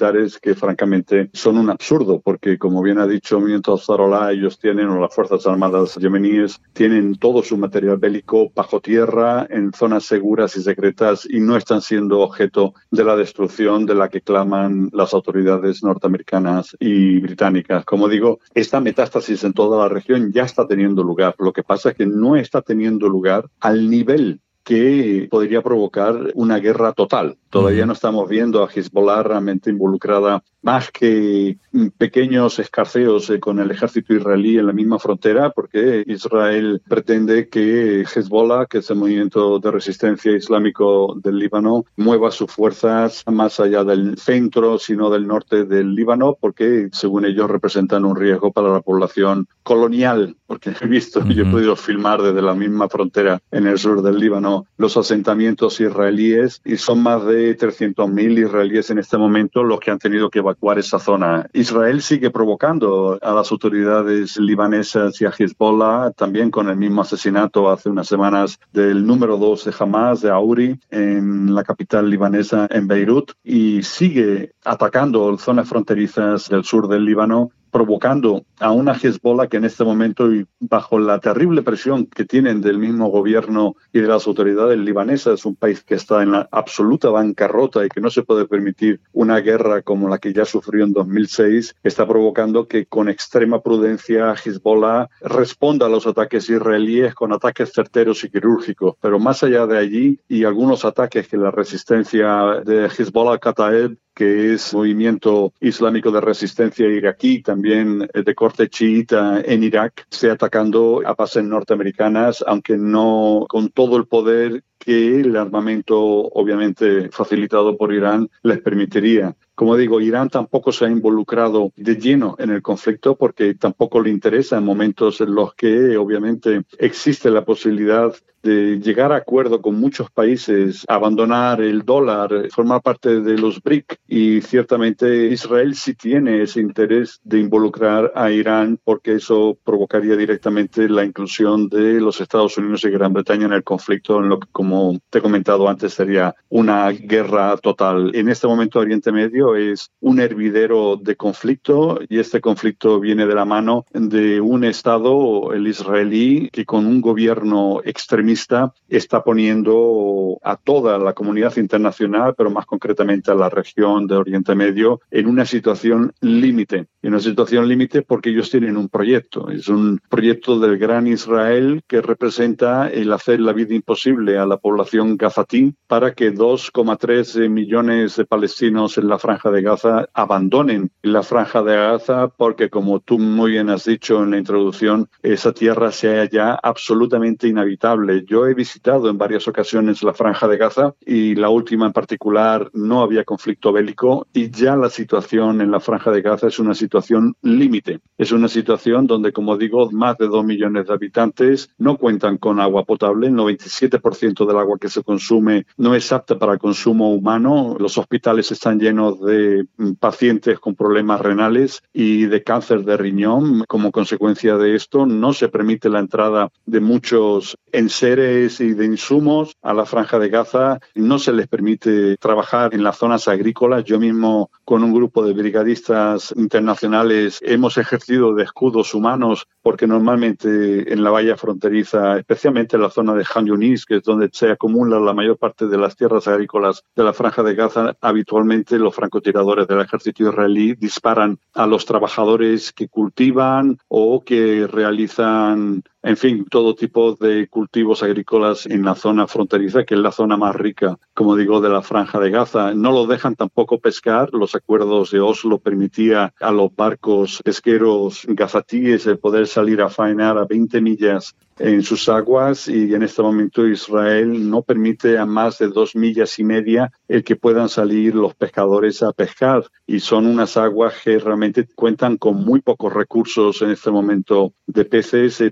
que 0.41 0.55
francamente 0.55 1.29
son 1.33 1.57
un 1.57 1.69
absurdo, 1.69 2.21
porque 2.21 2.57
como 2.57 2.81
bien 2.81 2.99
ha 2.99 3.07
dicho 3.07 3.39
Movimiento 3.39 3.77
Zarolá, 3.77 4.31
ellos 4.31 4.57
tienen, 4.59 4.87
o 4.87 4.99
las 4.99 5.13
Fuerzas 5.13 5.45
Armadas 5.45 5.95
yemeníes, 5.95 6.59
tienen 6.73 7.15
todo 7.15 7.43
su 7.43 7.57
material 7.57 7.97
bélico 7.97 8.51
bajo 8.55 8.79
tierra, 8.79 9.45
en 9.49 9.71
zonas 9.73 10.05
seguras 10.05 10.55
y 10.57 10.61
secretas, 10.61 11.27
y 11.29 11.39
no 11.39 11.55
están 11.55 11.81
siendo 11.81 12.19
objeto 12.21 12.73
de 12.89 13.03
la 13.03 13.15
destrucción 13.15 13.85
de 13.85 13.95
la 13.95 14.09
que 14.09 14.21
claman 14.21 14.89
las 14.93 15.13
autoridades 15.13 15.83
norteamericanas 15.83 16.75
y 16.79 17.19
británicas. 17.19 17.85
Como 17.85 18.07
digo, 18.07 18.39
esta 18.53 18.79
metástasis 18.79 19.43
en 19.43 19.53
toda 19.53 19.77
la 19.79 19.89
región 19.89 20.31
ya 20.31 20.43
está 20.43 20.67
teniendo 20.67 21.03
lugar. 21.03 21.35
Lo 21.39 21.53
que 21.53 21.63
pasa 21.63 21.89
es 21.89 21.95
que 21.95 22.05
no 22.05 22.35
está 22.35 22.61
teniendo 22.61 23.07
lugar 23.07 23.49
al 23.59 23.89
nivel 23.89 24.41
que 24.63 25.27
podría 25.29 25.61
provocar 25.61 26.31
una 26.35 26.57
guerra 26.59 26.93
total. 26.93 27.37
Todavía 27.49 27.85
no 27.85 27.93
estamos 27.93 28.29
viendo 28.29 28.63
a 28.63 28.69
Hezbollah 28.69 29.23
realmente 29.23 29.69
involucrada 29.69 30.43
más 30.61 30.91
que 30.91 31.57
pequeños 31.97 32.59
escarceos 32.59 33.29
eh, 33.29 33.39
con 33.39 33.59
el 33.59 33.71
ejército 33.71 34.13
israelí 34.13 34.57
en 34.57 34.67
la 34.67 34.73
misma 34.73 34.99
frontera, 34.99 35.51
porque 35.51 36.03
Israel 36.07 36.81
pretende 36.87 37.49
que 37.49 38.01
Hezbollah, 38.01 38.65
que 38.65 38.79
es 38.79 38.89
el 38.89 38.97
movimiento 38.97 39.59
de 39.59 39.71
resistencia 39.71 40.31
islámico 40.31 41.15
del 41.21 41.39
Líbano, 41.39 41.85
mueva 41.95 42.31
sus 42.31 42.51
fuerzas 42.51 43.23
más 43.31 43.59
allá 43.59 43.83
del 43.83 44.17
centro, 44.17 44.77
sino 44.77 45.09
del 45.09 45.27
norte 45.27 45.65
del 45.65 45.95
Líbano, 45.95 46.37
porque 46.39 46.89
según 46.91 47.25
ellos 47.25 47.49
representan 47.49 48.05
un 48.05 48.15
riesgo 48.15 48.51
para 48.51 48.71
la 48.71 48.81
población 48.81 49.47
colonial, 49.63 50.35
porque 50.45 50.73
he 50.79 50.87
visto, 50.87 51.23
y 51.27 51.39
he 51.39 51.45
podido 51.45 51.75
filmar 51.75 52.21
desde 52.21 52.41
la 52.41 52.53
misma 52.53 52.89
frontera 52.89 53.41
en 53.51 53.67
el 53.67 53.77
sur 53.77 54.01
del 54.01 54.17
Líbano 54.17 54.65
los 54.77 54.97
asentamientos 54.97 55.79
israelíes 55.79 56.61
y 56.65 56.77
son 56.77 57.01
más 57.03 57.25
de 57.25 57.57
300.000 57.57 58.45
israelíes 58.45 58.89
en 58.89 58.99
este 58.99 59.17
momento 59.17 59.63
los 59.63 59.79
que 59.79 59.91
han 59.91 59.99
tenido 59.99 60.29
que 60.29 60.41
evacuar 60.51 60.79
esa 60.79 60.99
zona. 60.99 61.47
Israel 61.53 62.01
sigue 62.01 62.29
provocando 62.29 63.17
a 63.21 63.33
las 63.33 63.51
autoridades 63.51 64.37
libanesas 64.37 65.19
y 65.21 65.25
a 65.25 65.33
Hezbollah, 65.37 66.11
también 66.11 66.51
con 66.51 66.69
el 66.69 66.77
mismo 66.77 67.01
asesinato 67.01 67.69
hace 67.69 67.89
unas 67.89 68.07
semanas 68.07 68.59
del 68.71 69.05
número 69.05 69.37
dos 69.37 69.65
de 69.65 69.73
Hamas, 69.77 70.21
de 70.21 70.29
Auri, 70.29 70.79
en 70.89 71.55
la 71.55 71.63
capital 71.63 72.09
libanesa, 72.09 72.67
en 72.69 72.87
Beirut, 72.87 73.31
y 73.43 73.83
sigue 73.83 74.51
atacando 74.63 75.37
zonas 75.37 75.67
fronterizas 75.67 76.49
del 76.49 76.63
sur 76.63 76.87
del 76.87 77.05
Líbano 77.05 77.51
provocando 77.71 78.45
a 78.59 78.71
una 78.71 78.93
Hezbollah 78.93 79.47
que 79.47 79.57
en 79.57 79.65
este 79.65 79.83
momento, 79.83 80.31
y 80.31 80.45
bajo 80.59 80.99
la 80.99 81.19
terrible 81.19 81.63
presión 81.63 82.05
que 82.05 82.25
tienen 82.25 82.61
del 82.61 82.77
mismo 82.77 83.09
gobierno 83.09 83.75
y 83.91 83.99
de 83.99 84.07
las 84.07 84.27
autoridades 84.27 84.77
libanesas, 84.77 85.39
es 85.39 85.45
un 85.45 85.55
país 85.55 85.83
que 85.83 85.95
está 85.95 86.21
en 86.21 86.31
la 86.33 86.47
absoluta 86.51 87.09
bancarrota 87.09 87.85
y 87.85 87.89
que 87.89 88.01
no 88.01 88.09
se 88.09 88.23
puede 88.23 88.45
permitir 88.45 89.01
una 89.13 89.39
guerra 89.39 89.81
como 89.81 90.09
la 90.09 90.19
que 90.19 90.33
ya 90.33 90.45
sufrió 90.45 90.83
en 90.83 90.93
2006, 90.93 91.75
está 91.83 92.07
provocando 92.07 92.67
que 92.67 92.85
con 92.85 93.09
extrema 93.09 93.61
prudencia 93.61 94.33
Hezbollah 94.33 95.09
responda 95.21 95.85
a 95.85 95.89
los 95.89 96.05
ataques 96.05 96.49
israelíes 96.49 97.15
con 97.15 97.33
ataques 97.33 97.71
certeros 97.73 98.23
y 98.23 98.29
quirúrgicos. 98.29 98.95
Pero 99.01 99.19
más 99.19 99.43
allá 99.43 99.65
de 99.65 99.77
allí, 99.77 100.19
y 100.27 100.43
algunos 100.43 100.85
ataques 100.85 101.27
que 101.27 101.37
la 101.37 101.51
resistencia 101.51 102.61
de 102.65 102.85
Hezbollah 102.85 103.39
Kataeb 103.39 103.97
que 104.13 104.53
es 104.53 104.73
movimiento 104.73 105.53
islámico 105.59 106.11
de 106.11 106.21
resistencia 106.21 106.87
iraquí, 106.87 107.41
también 107.41 107.60
eh, 107.65 108.23
de 108.23 108.35
corte 108.35 108.69
chiita 108.69 109.41
en 109.41 109.63
Irak, 109.63 110.07
esté 110.11 110.31
atacando 110.31 111.01
a 111.05 111.13
bases 111.13 111.43
norteamericanas, 111.43 112.43
aunque 112.47 112.77
no 112.77 113.45
con 113.47 113.69
todo 113.69 113.97
el 113.97 114.07
poder 114.07 114.63
que 114.83 115.21
el 115.21 115.35
armamento, 115.35 115.97
obviamente 115.99 117.09
facilitado 117.11 117.77
por 117.77 117.93
Irán, 117.93 118.29
les 118.41 118.59
permitiría. 118.59 119.35
Como 119.53 119.77
digo, 119.77 120.01
Irán 120.01 120.29
tampoco 120.29 120.71
se 120.71 120.85
ha 120.85 120.89
involucrado 120.89 121.71
de 121.75 121.95
lleno 121.95 122.35
en 122.39 122.49
el 122.49 122.63
conflicto 122.63 123.15
porque 123.15 123.53
tampoco 123.53 124.01
le 124.01 124.09
interesa 124.09 124.57
en 124.57 124.65
momentos 124.65 125.21
en 125.21 125.35
los 125.35 125.53
que 125.53 125.95
obviamente 125.97 126.63
existe 126.79 127.29
la 127.29 127.45
posibilidad 127.45 128.11
de 128.43 128.79
llegar 128.79 129.11
a 129.11 129.17
acuerdo 129.17 129.61
con 129.61 129.79
muchos 129.79 130.09
países, 130.09 130.83
abandonar 130.87 131.61
el 131.61 131.83
dólar, 131.83 132.47
formar 132.51 132.81
parte 132.81 133.21
de 133.21 133.37
los 133.37 133.61
BRIC 133.61 133.99
y 134.07 134.41
ciertamente 134.41 135.27
Israel 135.27 135.75
sí 135.75 135.93
tiene 135.93 136.41
ese 136.41 136.59
interés 136.59 137.19
de 137.23 137.39
involucrar 137.39 138.11
a 138.15 138.31
Irán 138.31 138.79
porque 138.83 139.13
eso 139.15 139.57
provocaría 139.63 140.15
directamente 140.15 140.89
la 140.89 141.05
inclusión 141.05 141.69
de 141.69 142.01
los 142.01 142.19
Estados 142.19 142.57
Unidos 142.57 142.83
y 142.83 142.89
Gran 142.89 143.13
Bretaña 143.13 143.45
en 143.45 143.53
el 143.53 143.63
conflicto 143.63 144.19
en 144.19 144.29
lo 144.29 144.39
que 144.39 144.47
como 144.51 144.70
te 145.09 145.19
he 145.19 145.21
comentado 145.21 145.67
antes 145.67 145.93
sería 145.93 146.35
una 146.49 146.89
guerra 146.89 147.57
total. 147.57 148.11
En 148.15 148.29
este 148.29 148.47
momento 148.47 148.79
Oriente 148.79 149.11
Medio 149.11 149.55
es 149.55 149.89
un 149.99 150.19
hervidero 150.19 150.97
de 150.97 151.15
conflicto 151.15 151.99
y 152.07 152.19
este 152.19 152.41
conflicto 152.41 152.99
viene 152.99 153.25
de 153.25 153.35
la 153.35 153.45
mano 153.45 153.85
de 153.93 154.41
un 154.41 154.63
Estado, 154.63 155.53
el 155.53 155.67
israelí, 155.67 156.49
que 156.51 156.65
con 156.65 156.85
un 156.85 157.01
gobierno 157.01 157.81
extremista 157.83 158.73
está 158.87 159.23
poniendo 159.23 160.39
a 160.43 160.55
toda 160.55 160.97
la 160.97 161.13
comunidad 161.13 161.55
internacional, 161.57 162.35
pero 162.37 162.49
más 162.49 162.65
concretamente 162.65 163.31
a 163.31 163.35
la 163.35 163.49
región 163.49 164.07
de 164.07 164.15
Oriente 164.15 164.55
Medio, 164.55 165.01
en 165.11 165.27
una 165.27 165.45
situación 165.45 166.13
límite. 166.21 166.87
En 167.01 167.13
una 167.13 167.19
situación 167.19 167.67
límite 167.67 168.03
porque 168.03 168.29
ellos 168.29 168.49
tienen 168.49 168.77
un 168.77 168.89
proyecto. 168.89 169.49
Es 169.49 169.67
un 169.67 169.99
proyecto 170.09 170.59
del 170.59 170.77
gran 170.77 171.07
Israel 171.07 171.81
que 171.87 172.01
representa 172.01 172.89
el 172.89 173.11
hacer 173.11 173.39
la 173.39 173.53
vida 173.53 173.73
imposible 173.73 174.37
a 174.37 174.45
la 174.45 174.57
población 174.61 175.17
gazatí 175.17 175.75
para 175.87 176.13
que 176.13 176.33
2,3 176.33 177.49
millones 177.49 178.15
de 178.15 178.25
palestinos 178.25 178.97
en 178.97 179.07
la 179.07 179.19
franja 179.19 179.51
de 179.51 179.61
Gaza 179.61 180.07
abandonen 180.13 180.91
la 181.01 181.23
franja 181.23 181.63
de 181.63 181.75
Gaza 181.75 182.29
porque, 182.29 182.69
como 182.69 182.99
tú 182.99 183.19
muy 183.19 183.51
bien 183.51 183.69
has 183.69 183.85
dicho 183.85 184.23
en 184.23 184.31
la 184.31 184.37
introducción, 184.37 185.09
esa 185.21 185.51
tierra 185.51 185.91
sea 185.91 186.29
ya 186.29 186.53
absolutamente 186.53 187.47
inhabitable. 187.47 188.23
Yo 188.25 188.47
he 188.47 188.53
visitado 188.53 189.09
en 189.09 189.17
varias 189.17 189.47
ocasiones 189.47 190.03
la 190.03 190.13
franja 190.13 190.47
de 190.47 190.57
Gaza 190.57 190.93
y 191.05 191.35
la 191.35 191.49
última 191.49 191.87
en 191.87 191.93
particular 191.93 192.69
no 192.73 193.01
había 193.01 193.23
conflicto 193.23 193.73
bélico 193.73 194.27
y 194.33 194.49
ya 194.51 194.75
la 194.75 194.89
situación 194.89 195.61
en 195.61 195.71
la 195.71 195.79
franja 195.79 196.11
de 196.11 196.21
Gaza 196.21 196.47
es 196.47 196.59
una 196.59 196.73
situación 196.73 197.35
límite. 197.41 197.99
Es 198.17 198.31
una 198.31 198.47
situación 198.47 199.07
donde, 199.07 199.33
como 199.33 199.57
digo, 199.57 199.89
más 199.91 200.17
de 200.17 200.27
dos 200.27 200.45
millones 200.45 200.87
de 200.87 200.93
habitantes 200.93 201.69
no 201.77 201.97
cuentan 201.97 202.37
con 202.37 202.59
agua 202.59 202.85
potable. 202.85 203.27
El 203.27 203.33
97% 203.33 204.45
del 204.51 204.59
agua 204.59 204.77
que 204.79 204.89
se 204.89 205.03
consume 205.03 205.65
no 205.77 205.95
es 205.95 206.11
apta 206.11 206.37
para 206.37 206.57
consumo 206.57 207.13
humano. 207.13 207.75
Los 207.79 207.97
hospitales 207.97 208.51
están 208.51 208.79
llenos 208.79 209.19
de 209.21 209.61
Mm, 209.77 209.93
pacientes 209.93 210.59
con 210.59 210.75
problemas 210.75 211.21
renales 211.21 211.81
y 211.93 212.25
de 212.25 212.43
cáncer 212.43 212.83
de 212.83 212.97
riñón. 212.97 213.63
Como 213.67 213.91
consecuencia 213.91 214.57
de 214.57 214.75
esto, 214.75 215.05
no 215.05 215.33
se 215.33 215.49
permite 215.49 215.89
la 215.89 215.99
entrada 215.99 216.49
de 216.65 216.79
muchos 216.79 217.57
enseres 217.71 218.59
y 218.59 218.73
de 218.73 218.85
insumos 218.85 219.55
a 219.61 219.73
la 219.73 219.85
franja 219.85 220.19
de 220.19 220.29
Gaza. 220.29 220.79
No 220.95 221.19
se 221.19 221.33
les 221.33 221.47
permite 221.47 222.17
trabajar 222.17 222.73
en 222.73 222.83
las 222.83 222.97
zonas 222.97 223.27
agrícolas. 223.27 223.83
Yo 223.85 223.99
mismo, 223.99 224.51
con 224.65 224.83
un 224.83 224.93
grupo 224.93 225.25
de 225.25 225.33
brigadistas 225.33 226.33
internacionales, 226.35 227.39
hemos 227.41 227.77
ejercido 227.77 228.33
de 228.33 228.43
escudos 228.43 228.93
humanos 228.93 229.47
porque 229.61 229.87
normalmente 229.87 230.91
en 230.91 231.03
la 231.03 231.11
valla 231.11 231.37
fronteriza, 231.37 232.17
especialmente 232.17 232.75
en 232.75 232.81
la 232.81 232.89
zona 232.89 233.13
de 233.13 233.25
Han 233.33 233.45
Yunis, 233.45 233.85
que 233.85 233.97
es 233.97 234.03
donde 234.03 234.29
se 234.31 234.51
acumula 234.51 234.99
la 234.99 235.13
mayor 235.13 235.37
parte 235.37 235.67
de 235.67 235.77
las 235.77 235.95
tierras 235.95 236.27
agrícolas 236.27 236.83
de 236.95 237.03
la 237.03 237.13
franja 237.13 237.43
de 237.43 237.55
Gaza, 237.55 237.95
habitualmente 238.01 238.77
los 238.77 238.95
francotiradores 238.95 239.67
del 239.67 239.81
ejército 239.81 240.23
israelí 240.23 240.73
disparan 240.75 241.39
a 241.53 241.67
los 241.67 241.85
trabajadores 241.85 242.71
que 242.71 242.87
cultivan 242.87 243.77
o 243.87 244.23
que 244.23 244.67
realizan 244.67 245.83
en 246.03 246.17
fin, 246.17 246.45
todo 246.49 246.73
tipo 246.73 247.15
de 247.15 247.47
cultivos 247.47 248.01
agrícolas 248.01 248.65
en 248.65 248.83
la 248.83 248.95
zona 248.95 249.27
fronteriza, 249.27 249.83
que 249.83 249.93
es 249.93 249.99
la 249.99 250.11
zona 250.11 250.35
más 250.35 250.55
rica, 250.55 250.97
como 251.13 251.35
digo, 251.35 251.61
de 251.61 251.69
la 251.69 251.83
franja 251.83 252.19
de 252.19 252.31
Gaza. 252.31 252.73
No 252.73 252.91
lo 252.91 253.05
dejan 253.05 253.35
tampoco 253.35 253.79
pescar. 253.79 254.29
Los 254.33 254.55
acuerdos 254.55 255.11
de 255.11 255.19
Oslo 255.19 255.59
permitía 255.59 256.33
a 256.39 256.51
los 256.51 256.75
barcos 256.75 257.41
pesqueros 257.43 258.25
gazatíes 258.27 259.05
el 259.05 259.19
poder 259.19 259.45
salir 259.45 259.81
a 259.81 259.89
faenar 259.89 260.37
a 260.37 260.45
20 260.45 260.81
millas 260.81 261.35
en 261.61 261.83
sus 261.83 262.09
aguas 262.09 262.67
y 262.67 262.93
en 262.93 263.03
este 263.03 263.21
momento 263.21 263.67
Israel 263.67 264.49
no 264.49 264.63
permite 264.63 265.19
a 265.19 265.27
más 265.27 265.59
de 265.59 265.67
dos 265.67 265.95
millas 265.95 266.39
y 266.39 266.43
media 266.43 266.91
el 267.07 267.23
que 267.23 267.35
puedan 267.35 267.69
salir 267.69 268.15
los 268.15 268.33
pescadores 268.33 269.03
a 269.03 269.13
pescar 269.13 269.63
y 269.85 269.99
son 269.99 270.25
unas 270.25 270.57
aguas 270.57 270.95
que 271.03 271.19
realmente 271.19 271.67
cuentan 271.75 272.17
con 272.17 272.43
muy 272.43 272.61
pocos 272.61 272.91
recursos 272.91 273.61
en 273.61 273.69
este 273.69 273.91
momento 273.91 274.53
de 274.65 274.85
peces 274.85 275.39
eh, 275.41 275.51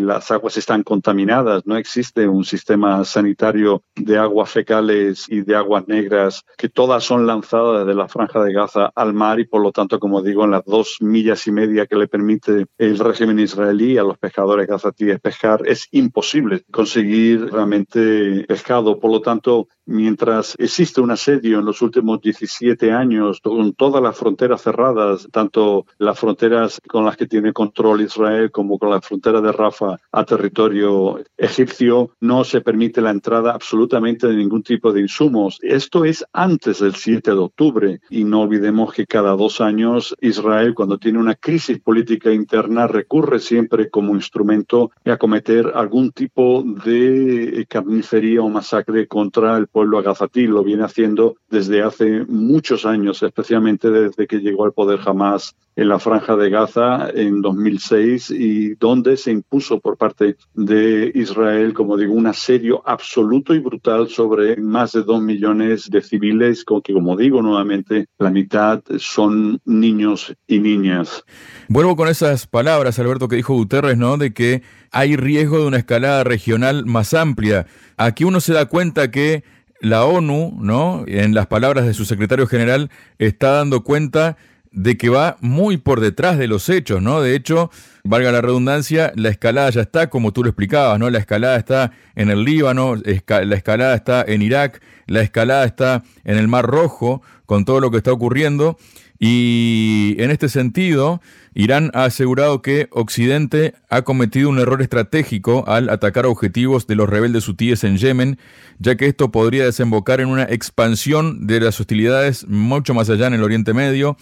las 0.00 0.30
aguas 0.30 0.56
están 0.56 0.82
contaminadas, 0.82 1.66
no 1.66 1.76
existe 1.76 2.28
un 2.28 2.44
sistema 2.44 3.04
sanitario 3.04 3.82
de 3.94 4.18
aguas 4.18 4.50
fecales 4.50 5.26
y 5.28 5.42
de 5.42 5.56
aguas 5.56 5.86
negras 5.88 6.44
que 6.56 6.68
todas 6.68 7.04
son 7.04 7.26
lanzadas 7.26 7.86
de 7.86 7.94
la 7.94 8.08
franja 8.08 8.42
de 8.42 8.52
Gaza 8.52 8.90
al 8.94 9.14
mar 9.14 9.40
y 9.40 9.46
por 9.46 9.62
lo 9.62 9.72
tanto, 9.72 9.98
como 9.98 10.22
digo, 10.22 10.44
en 10.44 10.52
las 10.52 10.64
dos 10.64 10.96
millas 11.00 11.46
y 11.46 11.52
media 11.52 11.86
que 11.86 11.96
le 11.96 12.08
permite 12.08 12.66
el 12.78 12.98
régimen 12.98 13.38
israelí 13.38 13.98
a 13.98 14.02
los 14.02 14.18
pescadores 14.18 14.66
gazatíes 14.66 15.20
pescar, 15.20 15.62
es 15.66 15.88
imposible 15.90 16.64
conseguir 16.70 17.50
realmente 17.52 18.44
pescado. 18.48 18.98
Por 18.98 19.10
lo 19.10 19.20
tanto, 19.20 19.68
mientras 19.86 20.54
existe 20.58 21.00
un 21.00 21.10
asedio 21.10 21.58
en 21.58 21.64
los 21.64 21.80
últimos 21.82 22.20
17 22.20 22.92
años 22.92 23.40
con 23.40 23.72
todas 23.72 24.02
las 24.02 24.16
fronteras 24.16 24.62
cerradas, 24.62 25.28
tanto 25.32 25.86
las 25.98 26.18
fronteras 26.18 26.80
con 26.86 27.04
las 27.04 27.16
que 27.16 27.26
tiene 27.26 27.52
control 27.52 28.02
Israel 28.02 28.50
como 28.50 28.78
con 28.78 28.90
la 28.90 29.00
frontera 29.00 29.40
de 29.40 29.52
Rafa 29.52 29.96
a 30.12 30.24
territorio 30.24 31.20
egipcio, 31.36 32.10
no 32.20 32.44
se 32.44 32.60
permite 32.60 33.00
la 33.00 33.10
entrada 33.10 33.52
absolutamente 33.52 34.26
de 34.26 34.36
ningún 34.36 34.62
tipo 34.62 34.92
de 34.92 35.00
insumos. 35.00 35.58
Esto 35.62 36.04
es 36.04 36.24
antes 36.32 36.80
del 36.80 36.94
7 36.94 37.30
de 37.30 37.38
octubre 37.38 38.00
y 38.10 38.24
no 38.24 38.42
olvidemos 38.42 38.92
que 38.92 39.06
cada 39.06 39.32
dos 39.32 39.60
años 39.60 40.14
Israel, 40.20 40.74
cuando 40.74 40.98
tiene 40.98 41.18
una 41.18 41.34
crisis 41.34 41.80
política 41.80 42.32
interna, 42.32 42.86
recurre 42.86 43.38
siempre 43.38 43.88
como 43.90 44.14
instrumento 44.14 44.90
a 45.04 45.16
cometer 45.16 45.72
algún 45.74 46.10
tipo 46.12 46.64
de 46.84 47.66
carnicería 47.68 48.42
o 48.42 48.48
masacre 48.48 49.06
contra 49.06 49.56
el 49.56 49.68
pueblo 49.76 49.98
agazatí. 49.98 50.46
Lo 50.46 50.64
viene 50.64 50.84
haciendo 50.84 51.36
desde 51.50 51.82
hace 51.82 52.24
muchos 52.24 52.86
años, 52.86 53.22
especialmente 53.22 53.90
desde 53.90 54.26
que 54.26 54.38
llegó 54.38 54.64
al 54.64 54.72
poder 54.72 55.00
Hamas 55.04 55.54
en 55.76 55.90
la 55.90 55.98
franja 55.98 56.34
de 56.34 56.48
Gaza 56.48 57.10
en 57.12 57.42
2006 57.42 58.30
y 58.30 58.74
donde 58.76 59.18
se 59.18 59.32
impuso 59.32 59.78
por 59.78 59.98
parte 59.98 60.36
de 60.54 61.12
Israel, 61.14 61.74
como 61.74 61.98
digo, 61.98 62.14
un 62.14 62.26
asedio 62.26 62.82
absoluto 62.86 63.54
y 63.54 63.58
brutal 63.58 64.08
sobre 64.08 64.56
más 64.56 64.92
de 64.92 65.02
dos 65.02 65.20
millones 65.20 65.90
de 65.90 66.00
civiles, 66.00 66.64
con 66.64 66.80
que, 66.80 66.94
como 66.94 67.14
digo 67.14 67.42
nuevamente, 67.42 68.06
la 68.18 68.30
mitad 68.30 68.82
son 68.96 69.60
niños 69.66 70.34
y 70.46 70.58
niñas. 70.58 71.22
Vuelvo 71.68 71.96
con 71.96 72.08
esas 72.08 72.46
palabras, 72.46 72.98
Alberto, 72.98 73.28
que 73.28 73.36
dijo 73.36 73.52
Guterres, 73.52 73.98
¿no? 73.98 74.16
De 74.16 74.32
que 74.32 74.62
hay 74.90 75.16
riesgo 75.16 75.58
de 75.58 75.66
una 75.66 75.76
escalada 75.76 76.24
regional 76.24 76.86
más 76.86 77.12
amplia. 77.12 77.66
Aquí 77.98 78.24
uno 78.24 78.40
se 78.40 78.54
da 78.54 78.64
cuenta 78.64 79.10
que 79.10 79.44
la 79.80 80.04
ONU, 80.04 80.56
¿no? 80.60 81.04
En 81.06 81.34
las 81.34 81.46
palabras 81.46 81.86
de 81.86 81.94
su 81.94 82.04
secretario 82.04 82.46
general, 82.46 82.90
está 83.18 83.50
dando 83.50 83.82
cuenta 83.84 84.36
de 84.72 84.98
que 84.98 85.08
va 85.08 85.38
muy 85.40 85.78
por 85.78 86.00
detrás 86.00 86.36
de 86.36 86.48
los 86.48 86.68
hechos, 86.68 87.00
¿no? 87.00 87.22
De 87.22 87.34
hecho, 87.34 87.70
valga 88.04 88.30
la 88.30 88.42
redundancia, 88.42 89.10
la 89.16 89.30
escalada 89.30 89.70
ya 89.70 89.80
está, 89.80 90.10
como 90.10 90.32
tú 90.32 90.42
lo 90.42 90.50
explicabas, 90.50 90.98
¿no? 90.98 91.08
La 91.08 91.18
escalada 91.18 91.56
está 91.56 91.92
en 92.14 92.28
el 92.28 92.44
Líbano, 92.44 92.94
la 92.96 93.56
escalada 93.56 93.94
está 93.94 94.22
en 94.26 94.42
Irak, 94.42 94.82
la 95.06 95.22
escalada 95.22 95.64
está 95.64 96.02
en 96.24 96.36
el 96.36 96.46
Mar 96.46 96.66
Rojo, 96.66 97.22
con 97.46 97.64
todo 97.64 97.80
lo 97.80 97.90
que 97.90 97.96
está 97.96 98.12
ocurriendo. 98.12 98.76
Y 99.18 100.16
en 100.18 100.30
este 100.30 100.48
sentido, 100.48 101.22
Irán 101.54 101.90
ha 101.94 102.04
asegurado 102.04 102.60
que 102.60 102.88
Occidente 102.90 103.74
ha 103.88 104.02
cometido 104.02 104.50
un 104.50 104.58
error 104.58 104.82
estratégico 104.82 105.64
al 105.66 105.88
atacar 105.88 106.26
objetivos 106.26 106.86
de 106.86 106.96
los 106.96 107.08
rebeldes 107.08 107.48
hutíes 107.48 107.82
en 107.84 107.96
Yemen, 107.96 108.38
ya 108.78 108.96
que 108.96 109.06
esto 109.06 109.30
podría 109.30 109.64
desembocar 109.64 110.20
en 110.20 110.28
una 110.28 110.44
expansión 110.44 111.46
de 111.46 111.60
las 111.60 111.80
hostilidades 111.80 112.46
mucho 112.46 112.92
más 112.92 113.08
allá 113.08 113.28
en 113.28 113.34
el 113.34 113.42
Oriente 113.42 113.72
Medio. 113.72 114.16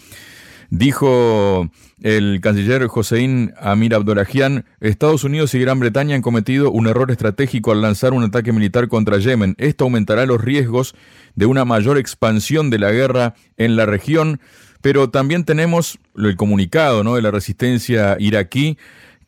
Dijo 0.70 1.70
el 2.00 2.40
canciller 2.40 2.88
Hossein 2.92 3.52
Amir 3.60 3.94
Abdollahian, 3.94 4.64
Estados 4.80 5.24
Unidos 5.24 5.54
y 5.54 5.60
Gran 5.60 5.78
Bretaña 5.78 6.16
han 6.16 6.22
cometido 6.22 6.70
un 6.70 6.86
error 6.86 7.10
estratégico 7.10 7.72
al 7.72 7.82
lanzar 7.82 8.12
un 8.12 8.24
ataque 8.24 8.52
militar 8.52 8.88
contra 8.88 9.18
Yemen. 9.18 9.54
Esto 9.58 9.84
aumentará 9.84 10.26
los 10.26 10.42
riesgos 10.42 10.94
de 11.34 11.46
una 11.46 11.64
mayor 11.64 11.98
expansión 11.98 12.70
de 12.70 12.78
la 12.78 12.92
guerra 12.92 13.34
en 13.56 13.76
la 13.76 13.86
región, 13.86 14.40
pero 14.84 15.08
también 15.08 15.46
tenemos 15.46 15.98
el 16.14 16.36
comunicado 16.36 17.02
¿no? 17.04 17.14
de 17.14 17.22
la 17.22 17.30
resistencia 17.30 18.18
iraquí 18.20 18.76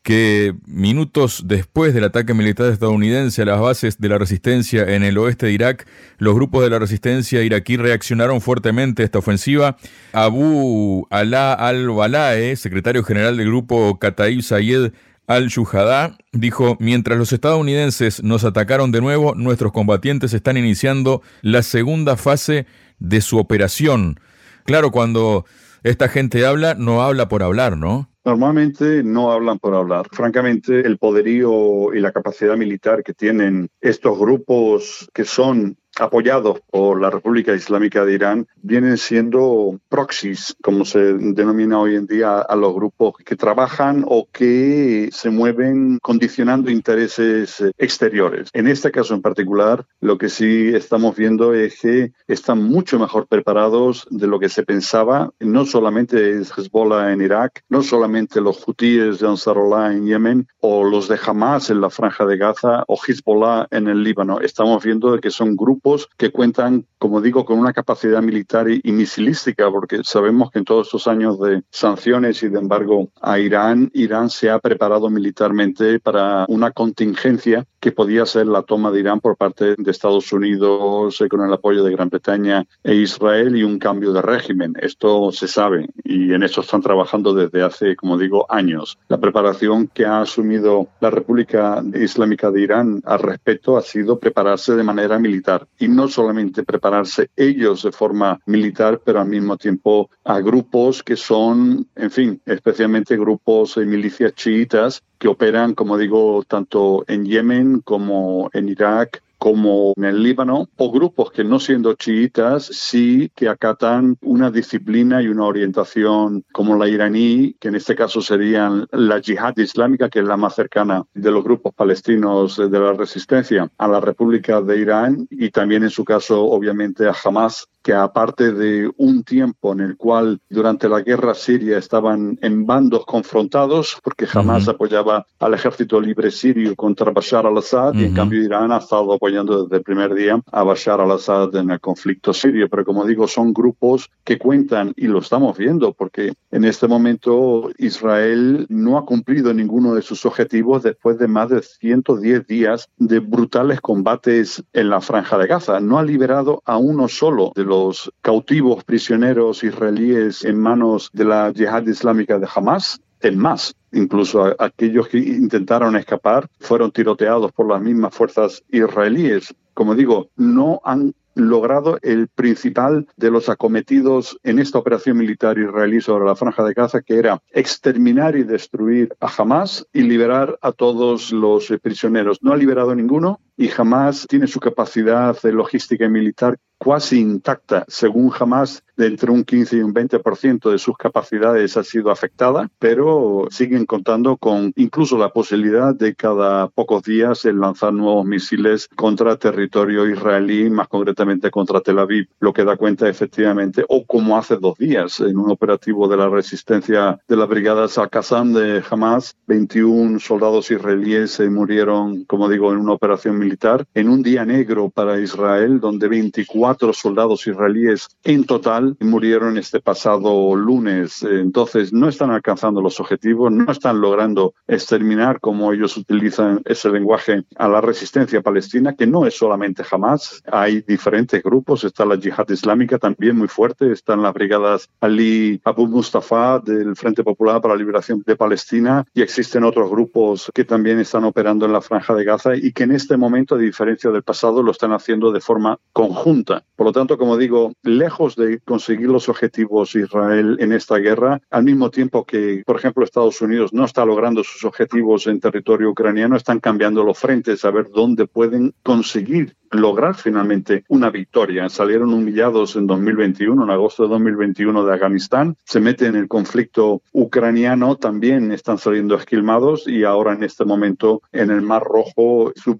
que 0.02 0.54
minutos 0.66 1.44
después 1.46 1.94
del 1.94 2.04
ataque 2.04 2.34
militar 2.34 2.70
estadounidense 2.70 3.40
a 3.40 3.46
las 3.46 3.58
bases 3.58 3.98
de 3.98 4.10
la 4.10 4.18
resistencia 4.18 4.82
en 4.82 5.02
el 5.02 5.16
oeste 5.16 5.46
de 5.46 5.52
Irak, 5.52 5.86
los 6.18 6.34
grupos 6.34 6.62
de 6.62 6.68
la 6.68 6.78
resistencia 6.78 7.42
iraquí 7.42 7.78
reaccionaron 7.78 8.42
fuertemente 8.42 9.00
a 9.00 9.06
esta 9.06 9.18
ofensiva. 9.18 9.78
Abu 10.12 11.06
Alá 11.08 11.54
al-Balae, 11.54 12.54
secretario 12.56 13.02
general 13.02 13.38
del 13.38 13.46
grupo 13.46 13.98
Kataib 13.98 14.42
Sayed 14.42 14.92
al-Shuhada, 15.26 16.18
dijo, 16.32 16.76
mientras 16.80 17.16
los 17.16 17.32
estadounidenses 17.32 18.22
nos 18.22 18.44
atacaron 18.44 18.92
de 18.92 19.00
nuevo, 19.00 19.34
nuestros 19.34 19.72
combatientes 19.72 20.34
están 20.34 20.58
iniciando 20.58 21.22
la 21.40 21.62
segunda 21.62 22.18
fase 22.18 22.66
de 22.98 23.22
su 23.22 23.38
operación. 23.38 24.20
Claro, 24.66 24.90
cuando 24.90 25.44
esta 25.84 26.08
gente 26.08 26.44
habla, 26.44 26.74
no 26.74 27.02
habla 27.02 27.28
por 27.28 27.42
hablar, 27.42 27.76
¿no? 27.76 28.10
Normalmente 28.24 29.04
no 29.04 29.30
hablan 29.30 29.60
por 29.60 29.74
hablar. 29.76 30.08
Francamente, 30.10 30.80
el 30.80 30.98
poderío 30.98 31.94
y 31.94 32.00
la 32.00 32.10
capacidad 32.10 32.56
militar 32.56 33.04
que 33.04 33.14
tienen 33.14 33.68
estos 33.80 34.18
grupos 34.18 35.08
que 35.14 35.24
son 35.24 35.76
apoyados 35.98 36.60
por 36.70 37.00
la 37.00 37.10
República 37.10 37.54
Islámica 37.54 38.04
de 38.04 38.14
Irán, 38.14 38.48
vienen 38.62 38.98
siendo 38.98 39.78
proxies, 39.88 40.56
como 40.62 40.84
se 40.84 41.14
denomina 41.14 41.80
hoy 41.80 41.96
en 41.96 42.06
día 42.06 42.38
a 42.40 42.56
los 42.56 42.74
grupos 42.74 43.14
que 43.24 43.36
trabajan 43.36 44.04
o 44.06 44.28
que 44.30 45.08
se 45.12 45.30
mueven 45.30 45.98
condicionando 46.02 46.70
intereses 46.70 47.62
exteriores. 47.78 48.50
En 48.52 48.68
este 48.68 48.90
caso 48.90 49.14
en 49.14 49.22
particular, 49.22 49.86
lo 50.00 50.18
que 50.18 50.28
sí 50.28 50.70
estamos 50.74 51.16
viendo 51.16 51.54
es 51.54 51.80
que 51.80 52.12
están 52.26 52.62
mucho 52.62 52.98
mejor 52.98 53.26
preparados 53.26 54.06
de 54.10 54.26
lo 54.26 54.38
que 54.38 54.48
se 54.48 54.64
pensaba, 54.64 55.30
no 55.40 55.64
solamente 55.64 56.40
Hezbollah 56.40 57.12
en 57.12 57.22
Irak, 57.22 57.62
no 57.68 57.82
solamente 57.82 58.40
los 58.40 58.66
hutíes 58.66 59.20
de 59.20 59.28
Ansarullah 59.28 59.92
en 59.92 60.06
Yemen 60.06 60.48
o 60.60 60.84
los 60.84 61.08
de 61.08 61.18
Hamas 61.24 61.70
en 61.70 61.80
la 61.80 61.90
franja 61.90 62.26
de 62.26 62.36
Gaza 62.36 62.84
o 62.86 62.96
Hezbollah 62.96 63.66
en 63.70 63.88
el 63.88 64.02
Líbano. 64.02 64.40
Estamos 64.40 64.84
viendo 64.84 65.18
que 65.20 65.30
son 65.30 65.56
grupos 65.56 65.85
que 66.16 66.32
cuentan, 66.32 66.86
como 66.98 67.20
digo, 67.20 67.44
con 67.44 67.58
una 67.58 67.72
capacidad 67.72 68.20
militar 68.20 68.66
y, 68.68 68.80
misilística, 68.92 69.70
porque 69.70 70.00
sabemos 70.02 70.50
que 70.50 70.58
en 70.58 70.64
todos 70.64 70.88
estos 70.88 71.06
años 71.06 71.38
de 71.38 71.62
sanciones 71.70 72.42
y 72.42 72.48
de 72.48 72.58
embargo 72.58 73.10
a 73.20 73.38
Irán, 73.38 73.90
Irán 73.94 74.30
se 74.30 74.50
ha 74.50 74.58
preparado 74.58 75.10
militarmente 75.10 76.00
para 76.00 76.44
una 76.48 76.72
contingencia 76.72 77.66
que 77.78 77.92
podía 77.92 78.26
ser 78.26 78.46
la 78.46 78.62
toma 78.62 78.90
de 78.90 79.00
Irán 79.00 79.20
por 79.20 79.36
parte 79.36 79.76
de 79.78 79.90
Estados 79.90 80.32
Unidos 80.32 81.20
eh, 81.20 81.28
con 81.28 81.46
el 81.46 81.52
apoyo 81.52 81.84
de 81.84 81.92
Gran 81.92 82.08
Bretaña 82.08 82.64
e 82.82 82.94
Israel 82.94 83.54
y 83.54 83.62
un 83.62 83.78
cambio 83.78 84.12
de 84.12 84.22
régimen. 84.22 84.74
Esto 84.80 85.30
se 85.30 85.46
sabe 85.46 85.88
y 86.02 86.32
en 86.32 86.42
eso 86.42 86.62
están 86.62 86.80
trabajando 86.80 87.32
desde 87.32 87.62
hace, 87.62 87.94
como 87.94 88.18
digo, 88.18 88.46
años. 88.48 88.98
La 89.08 89.18
preparación 89.18 89.86
que 89.86 90.04
ha 90.04 90.22
asumido 90.22 90.88
la 91.00 91.10
República 91.10 91.82
Islámica 91.94 92.50
de 92.50 92.62
Irán 92.62 93.02
al 93.04 93.20
respecto 93.20 93.76
ha 93.76 93.82
sido 93.82 94.18
prepararse 94.18 94.74
de 94.74 94.82
manera 94.82 95.18
militar 95.18 95.68
y 95.78 95.88
no 95.88 96.08
solamente 96.08 96.62
prepararse 96.62 97.30
ellos 97.36 97.82
de 97.82 97.92
forma 97.92 98.40
militar, 98.46 99.00
pero 99.04 99.20
al 99.20 99.28
mismo 99.28 99.56
tiempo 99.56 100.10
a 100.24 100.40
grupos 100.40 101.02
que 101.02 101.16
son, 101.16 101.86
en 101.94 102.10
fin, 102.10 102.40
especialmente 102.46 103.16
grupos 103.16 103.74
de 103.74 103.86
milicias 103.86 104.34
chiitas 104.34 105.02
que 105.18 105.28
operan, 105.28 105.74
como 105.74 105.98
digo, 105.98 106.44
tanto 106.46 107.04
en 107.08 107.24
Yemen 107.24 107.80
como 107.80 108.50
en 108.52 108.68
Irak 108.68 109.22
como 109.38 109.92
en 109.96 110.04
el 110.04 110.22
Líbano, 110.22 110.68
o 110.76 110.90
grupos 110.90 111.30
que 111.30 111.44
no 111.44 111.60
siendo 111.60 111.94
chiitas 111.94 112.66
sí 112.66 113.30
que 113.34 113.48
acatan 113.48 114.16
una 114.22 114.50
disciplina 114.50 115.22
y 115.22 115.28
una 115.28 115.44
orientación 115.44 116.44
como 116.52 116.76
la 116.76 116.88
iraní, 116.88 117.54
que 117.60 117.68
en 117.68 117.76
este 117.76 117.94
caso 117.94 118.20
serían 118.20 118.86
la 118.92 119.20
yihad 119.20 119.56
islámica, 119.56 120.08
que 120.08 120.20
es 120.20 120.24
la 120.24 120.36
más 120.36 120.54
cercana 120.54 121.04
de 121.14 121.30
los 121.30 121.44
grupos 121.44 121.74
palestinos 121.74 122.56
de 122.56 122.78
la 122.78 122.92
resistencia 122.92 123.70
a 123.78 123.88
la 123.88 124.00
República 124.00 124.60
de 124.60 124.78
Irán 124.78 125.26
y 125.30 125.50
también 125.50 125.82
en 125.82 125.90
su 125.90 126.04
caso 126.04 126.44
obviamente 126.44 127.06
a 127.06 127.14
Hamas 127.24 127.68
que 127.86 127.94
aparte 127.94 128.50
de 128.50 128.90
un 128.96 129.22
tiempo 129.22 129.72
en 129.72 129.78
el 129.78 129.96
cual 129.96 130.40
durante 130.50 130.88
la 130.88 131.02
guerra 131.02 131.34
siria 131.34 131.78
estaban 131.78 132.36
en 132.42 132.66
bandos 132.66 133.06
confrontados, 133.06 133.96
porque 134.02 134.26
jamás 134.26 134.66
apoyaba 134.66 135.24
al 135.38 135.54
ejército 135.54 136.00
libre 136.00 136.32
sirio 136.32 136.74
contra 136.74 137.12
Bashar 137.12 137.46
al-Assad, 137.46 137.94
y 137.94 138.06
en 138.06 138.12
cambio 138.12 138.42
Irán 138.42 138.72
ha 138.72 138.78
estado 138.78 139.12
apoyando 139.12 139.62
desde 139.62 139.76
el 139.76 139.82
primer 139.84 140.14
día 140.14 140.42
a 140.50 140.64
Bashar 140.64 141.00
al-Assad 141.00 141.54
en 141.54 141.70
el 141.70 141.78
conflicto 141.78 142.32
sirio. 142.32 142.68
Pero 142.68 142.84
como 142.84 143.04
digo, 143.04 143.28
son 143.28 143.52
grupos 143.52 144.10
que 144.24 144.36
cuentan, 144.36 144.92
y 144.96 145.06
lo 145.06 145.20
estamos 145.20 145.56
viendo, 145.56 145.92
porque 145.92 146.32
en 146.50 146.64
este 146.64 146.88
momento 146.88 147.70
Israel 147.78 148.66
no 148.68 148.98
ha 148.98 149.06
cumplido 149.06 149.54
ninguno 149.54 149.94
de 149.94 150.02
sus 150.02 150.26
objetivos 150.26 150.82
después 150.82 151.20
de 151.20 151.28
más 151.28 151.50
de 151.50 151.62
110 151.62 152.48
días 152.48 152.88
de 152.96 153.20
brutales 153.20 153.80
combates 153.80 154.64
en 154.72 154.90
la 154.90 155.00
franja 155.00 155.38
de 155.38 155.46
Gaza. 155.46 155.78
No 155.78 156.00
ha 156.00 156.02
liberado 156.02 156.64
a 156.64 156.78
uno 156.78 157.06
solo 157.06 157.52
de 157.54 157.62
los 157.62 157.75
cautivos 158.22 158.84
prisioneros 158.84 159.62
israelíes 159.64 160.44
en 160.44 160.58
manos 160.58 161.10
de 161.12 161.24
la 161.24 161.50
yihad 161.50 161.86
islámica 161.86 162.38
de 162.38 162.48
Hamas. 162.52 163.00
En 163.20 163.38
más, 163.38 163.74
incluso 163.92 164.54
aquellos 164.58 165.08
que 165.08 165.18
intentaron 165.18 165.96
escapar 165.96 166.48
fueron 166.60 166.92
tiroteados 166.92 167.50
por 167.52 167.66
las 167.66 167.80
mismas 167.80 168.14
fuerzas 168.14 168.62
israelíes. 168.70 169.54
Como 169.72 169.94
digo, 169.94 170.28
no 170.36 170.80
han 170.84 171.14
logrado 171.34 171.98
el 172.02 172.28
principal 172.28 173.06
de 173.16 173.30
los 173.30 173.48
acometidos 173.48 174.38
en 174.42 174.58
esta 174.58 174.78
operación 174.78 175.18
militar 175.18 175.58
israelí 175.58 176.00
sobre 176.00 176.24
la 176.24 176.34
franja 176.34 176.64
de 176.64 176.72
Gaza, 176.72 177.02
que 177.02 177.16
era 177.16 177.42
exterminar 177.52 178.36
y 178.36 178.42
destruir 178.42 179.14
a 179.20 179.28
Hamas 179.36 179.86
y 179.92 180.02
liberar 180.02 180.58
a 180.62 180.72
todos 180.72 181.32
los 181.32 181.72
prisioneros. 181.82 182.42
No 182.42 182.52
ha 182.52 182.56
liberado 182.56 182.94
ninguno 182.94 183.40
y 183.56 183.70
Hamas 183.76 184.26
tiene 184.28 184.46
su 184.46 184.60
capacidad 184.60 185.36
logística 185.42 186.04
y 186.04 186.10
militar 186.10 186.56
casi 186.78 187.20
intacta, 187.20 187.84
según 187.88 188.30
jamás 188.30 188.82
de 188.96 189.06
entre 189.06 189.30
un 189.30 189.44
15 189.44 189.76
y 189.76 189.80
un 189.80 189.92
20% 189.92 190.70
de 190.70 190.78
sus 190.78 190.96
capacidades 190.96 191.76
ha 191.76 191.84
sido 191.84 192.10
afectada, 192.10 192.70
pero 192.78 193.46
siguen 193.50 193.84
contando 193.84 194.36
con 194.36 194.72
incluso 194.76 195.18
la 195.18 195.30
posibilidad 195.30 195.94
de 195.94 196.14
cada 196.14 196.68
pocos 196.68 197.02
días 197.02 197.44
el 197.44 197.60
lanzar 197.60 197.92
nuevos 197.92 198.24
misiles 198.24 198.88
contra 198.96 199.36
territorio 199.36 200.08
israelí, 200.08 200.70
más 200.70 200.88
concretamente 200.88 201.50
contra 201.50 201.80
Tel 201.80 201.98
Aviv, 201.98 202.28
lo 202.40 202.52
que 202.52 202.64
da 202.64 202.76
cuenta 202.76 203.08
efectivamente, 203.08 203.84
o 203.88 204.06
como 204.06 204.38
hace 204.38 204.56
dos 204.56 204.78
días, 204.78 205.20
en 205.20 205.36
un 205.38 205.50
operativo 205.50 206.08
de 206.08 206.16
la 206.16 206.28
resistencia 206.28 207.18
de 207.28 207.36
las 207.36 207.48
brigadas 207.48 207.98
Al-Qassam 207.98 208.54
de 208.54 208.82
Hamas, 208.88 209.36
21 209.46 210.18
soldados 210.20 210.70
israelíes 210.70 211.40
murieron, 211.50 212.24
como 212.24 212.48
digo, 212.48 212.72
en 212.72 212.78
una 212.78 212.92
operación 212.92 213.38
militar, 213.38 213.45
en 213.94 214.08
un 214.08 214.22
día 214.22 214.44
negro 214.44 214.90
para 214.90 215.20
Israel, 215.20 215.80
donde 215.80 216.08
24 216.08 216.56
cuatro 216.56 216.92
soldados 216.92 217.46
israelíes 217.46 218.08
en 218.24 218.44
total 218.44 218.96
murieron 219.00 219.58
este 219.58 219.80
pasado 219.80 220.56
lunes. 220.56 221.22
Entonces, 221.22 221.92
no 221.92 222.08
están 222.08 222.30
alcanzando 222.30 222.80
los 222.80 222.98
objetivos, 222.98 223.52
no 223.52 223.70
están 223.70 224.00
logrando 224.00 224.54
exterminar, 224.66 225.38
como 225.40 225.72
ellos 225.72 225.96
utilizan 225.96 226.62
ese 226.64 226.88
lenguaje, 226.88 227.44
a 227.56 227.68
la 227.68 227.80
resistencia 227.80 228.42
palestina, 228.42 228.94
que 228.94 229.06
no 229.06 229.26
es 229.26 229.36
solamente 229.36 229.84
Hamas. 229.88 230.42
Hay 230.50 230.82
diferentes 230.82 231.42
grupos. 231.42 231.84
Está 231.84 232.04
la 232.04 232.16
yihad 232.16 232.48
islámica 232.48 232.98
también 232.98 233.36
muy 233.36 233.48
fuerte. 233.48 233.92
Están 233.92 234.22
las 234.22 234.34
brigadas 234.34 234.88
Ali 235.00 235.60
Abu 235.64 235.86
Mustafa 235.86 236.58
del 236.58 236.96
Frente 236.96 237.22
Popular 237.22 237.60
para 237.60 237.74
la 237.74 237.78
Liberación 237.78 238.22
de 238.26 238.36
Palestina 238.36 239.04
y 239.14 239.22
existen 239.22 239.64
otros 239.64 239.90
grupos 239.90 240.50
que 240.54 240.64
también 240.64 240.98
están 240.98 241.24
operando 241.24 241.66
en 241.66 241.72
la 241.72 241.80
franja 241.80 242.14
de 242.14 242.24
Gaza 242.24 242.56
y 242.56 242.72
que 242.72 242.84
en 242.84 242.92
este 242.92 243.16
momento, 243.16 243.35
a 243.36 243.58
diferencia 243.58 244.10
del 244.10 244.22
pasado, 244.22 244.62
lo 244.62 244.70
están 244.70 244.92
haciendo 244.92 245.30
de 245.32 245.40
forma 245.40 245.78
conjunta 245.92 246.64
por 246.76 246.86
lo 246.86 246.92
tanto, 246.92 247.16
como 247.16 247.38
digo, 247.38 247.72
lejos 247.82 248.36
de 248.36 248.60
conseguir 248.60 249.08
los 249.08 249.30
objetivos 249.30 249.94
Israel 249.94 250.56
en 250.60 250.72
esta 250.72 250.96
guerra, 250.98 251.40
al 251.50 251.64
mismo 251.64 251.90
tiempo 251.90 252.24
que, 252.24 252.62
por 252.66 252.76
ejemplo, 252.76 253.02
Estados 253.02 253.40
Unidos 253.40 253.72
no 253.72 253.86
está 253.86 254.04
logrando 254.04 254.44
sus 254.44 254.62
objetivos 254.64 255.26
en 255.26 255.40
territorio 255.40 255.90
ucraniano, 255.90 256.36
están 256.36 256.60
cambiando 256.60 257.02
los 257.02 257.18
frentes 257.18 257.64
a 257.64 257.70
ver 257.70 257.88
dónde 257.90 258.26
pueden 258.26 258.74
conseguir 258.82 259.56
lograr 259.70 260.14
finalmente 260.14 260.84
una 260.88 261.10
victoria. 261.10 261.68
Salieron 261.68 262.12
humillados 262.12 262.76
en 262.76 262.86
2021, 262.86 263.64
en 263.64 263.70
agosto 263.70 264.04
de 264.04 264.10
2021 264.10 264.84
de 264.84 264.94
Afganistán, 264.94 265.56
se 265.64 265.80
meten 265.80 266.14
en 266.14 266.16
el 266.16 266.28
conflicto 266.28 267.02
ucraniano, 267.12 267.96
también 267.96 268.52
están 268.52 268.78
saliendo 268.78 269.16
esquilmados 269.16 269.88
y 269.88 270.04
ahora 270.04 270.34
en 270.34 270.44
este 270.44 270.64
momento 270.64 271.22
en 271.32 271.50
el 271.50 271.62
Mar 271.62 271.82
Rojo 271.82 272.52
sus 272.54 272.78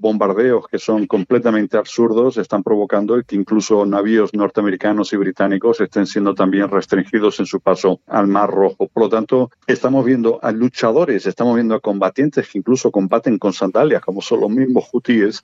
que 0.70 0.78
son 0.78 1.06
completamente 1.06 1.76
absurdos 1.76 2.36
están 2.36 2.62
provocando 2.62 3.20
que 3.22 3.36
incluso 3.36 3.84
navíos 3.86 4.32
norteamericanos 4.32 5.12
y 5.12 5.16
británicos 5.16 5.80
estén 5.80 6.06
siendo 6.06 6.34
también 6.34 6.68
restringidos 6.68 7.40
en 7.40 7.46
su 7.46 7.60
paso 7.60 8.00
al 8.06 8.26
Mar 8.26 8.50
Rojo. 8.50 8.88
Por 8.88 9.04
lo 9.04 9.08
tanto, 9.08 9.50
estamos 9.66 10.04
viendo 10.04 10.38
a 10.42 10.52
luchadores, 10.52 11.26
estamos 11.26 11.54
viendo 11.54 11.74
a 11.74 11.80
combatientes 11.80 12.48
que 12.48 12.58
incluso 12.58 12.90
combaten 12.90 13.38
con 13.38 13.52
sandalias, 13.52 14.02
como 14.02 14.22
son 14.22 14.40
los 14.40 14.50
mismos 14.50 14.88
hutíes, 14.92 15.42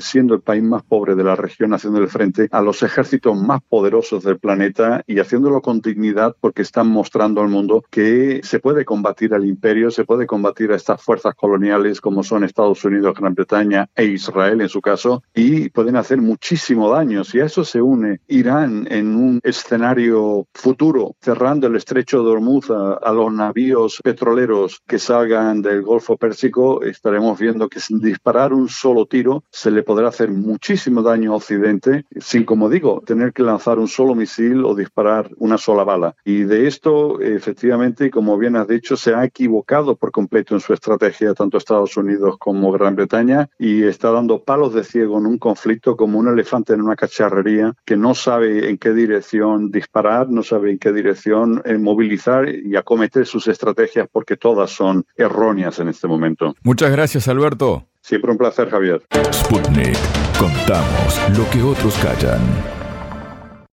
siendo 0.00 0.34
el 0.34 0.40
país 0.40 0.62
más 0.62 0.82
pobre 0.82 1.14
de 1.14 1.24
la 1.24 1.36
región 1.36 1.74
haciendo 1.74 2.00
el 2.00 2.08
frente 2.08 2.48
a 2.50 2.62
los 2.62 2.82
ejércitos 2.82 3.40
más 3.40 3.60
poderosos 3.68 4.24
del 4.24 4.38
planeta 4.38 5.02
y 5.06 5.18
haciéndolo 5.18 5.60
con 5.60 5.80
dignidad 5.80 6.34
porque 6.40 6.62
están 6.62 6.88
mostrando 6.88 7.40
al 7.42 7.48
mundo 7.48 7.84
que 7.90 8.40
se 8.42 8.58
puede 8.60 8.84
combatir 8.84 9.34
al 9.34 9.44
imperio, 9.44 9.90
se 9.90 10.04
puede 10.04 10.26
combatir 10.26 10.72
a 10.72 10.76
estas 10.76 11.02
fuerzas 11.02 11.34
coloniales 11.34 12.00
como 12.00 12.22
son 12.22 12.44
Estados 12.44 12.84
Unidos, 12.84 13.14
Gran 13.18 13.34
Bretaña 13.34 13.88
e 13.94 14.04
Israel 14.04 14.29
en 14.36 14.68
su 14.68 14.80
caso 14.80 15.22
y 15.34 15.68
pueden 15.70 15.96
hacer 15.96 16.18
muchísimo 16.18 16.90
daño. 16.90 17.24
Si 17.24 17.40
a 17.40 17.44
eso 17.44 17.64
se 17.64 17.82
une 17.82 18.20
Irán 18.28 18.86
en 18.90 19.16
un 19.16 19.40
escenario 19.42 20.46
futuro 20.54 21.16
cerrando 21.20 21.66
el 21.66 21.76
estrecho 21.76 22.22
de 22.22 22.30
Hormuz 22.30 22.70
a, 22.70 22.94
a 22.94 23.12
los 23.12 23.32
navíos 23.32 24.00
petroleros 24.02 24.82
que 24.86 24.98
salgan 24.98 25.62
del 25.62 25.82
Golfo 25.82 26.16
Pérsico, 26.16 26.82
estaremos 26.82 27.38
viendo 27.38 27.68
que 27.68 27.80
sin 27.80 28.00
disparar 28.00 28.52
un 28.52 28.68
solo 28.68 29.06
tiro 29.06 29.44
se 29.50 29.70
le 29.70 29.82
podrá 29.82 30.08
hacer 30.08 30.30
muchísimo 30.30 31.02
daño 31.02 31.32
a 31.32 31.36
Occidente 31.36 32.04
sin, 32.18 32.44
como 32.44 32.68
digo, 32.68 33.02
tener 33.04 33.32
que 33.32 33.42
lanzar 33.42 33.78
un 33.78 33.88
solo 33.88 34.14
misil 34.14 34.64
o 34.64 34.74
disparar 34.74 35.30
una 35.38 35.58
sola 35.58 35.84
bala. 35.84 36.14
Y 36.24 36.44
de 36.44 36.66
esto, 36.66 37.20
efectivamente, 37.20 38.10
como 38.10 38.38
bien 38.38 38.56
has 38.56 38.68
dicho, 38.68 38.96
se 38.96 39.14
ha 39.14 39.24
equivocado 39.24 39.96
por 39.96 40.12
completo 40.12 40.54
en 40.54 40.60
su 40.60 40.72
estrategia 40.72 41.34
tanto 41.34 41.58
Estados 41.58 41.96
Unidos 41.96 42.36
como 42.38 42.72
Gran 42.72 42.96
Bretaña 42.96 43.48
y 43.58 43.82
está 43.84 44.10
dando 44.20 44.44
palos 44.44 44.74
de 44.74 44.84
ciego 44.84 45.18
en 45.18 45.24
un 45.24 45.38
conflicto 45.38 45.96
como 45.96 46.18
un 46.18 46.28
elefante 46.28 46.74
en 46.74 46.82
una 46.82 46.94
cacharrería 46.94 47.72
que 47.86 47.96
no 47.96 48.14
sabe 48.14 48.68
en 48.68 48.76
qué 48.76 48.92
dirección 48.92 49.70
disparar, 49.70 50.28
no 50.28 50.42
sabe 50.42 50.72
en 50.72 50.78
qué 50.78 50.92
dirección 50.92 51.62
eh, 51.64 51.78
movilizar 51.78 52.46
y 52.46 52.76
acometer 52.76 53.24
sus 53.24 53.48
estrategias 53.48 54.08
porque 54.12 54.36
todas 54.36 54.70
son 54.70 55.06
erróneas 55.16 55.78
en 55.78 55.88
este 55.88 56.06
momento. 56.06 56.54
Muchas 56.62 56.90
gracias, 56.90 57.28
Alberto. 57.28 57.86
Siempre 58.02 58.30
un 58.30 58.36
placer, 58.36 58.68
Javier. 58.68 59.02
Sputnik. 59.32 59.96
Contamos 60.38 61.38
lo 61.38 61.48
que 61.50 61.62
otros 61.62 61.94
callan. 62.02 62.79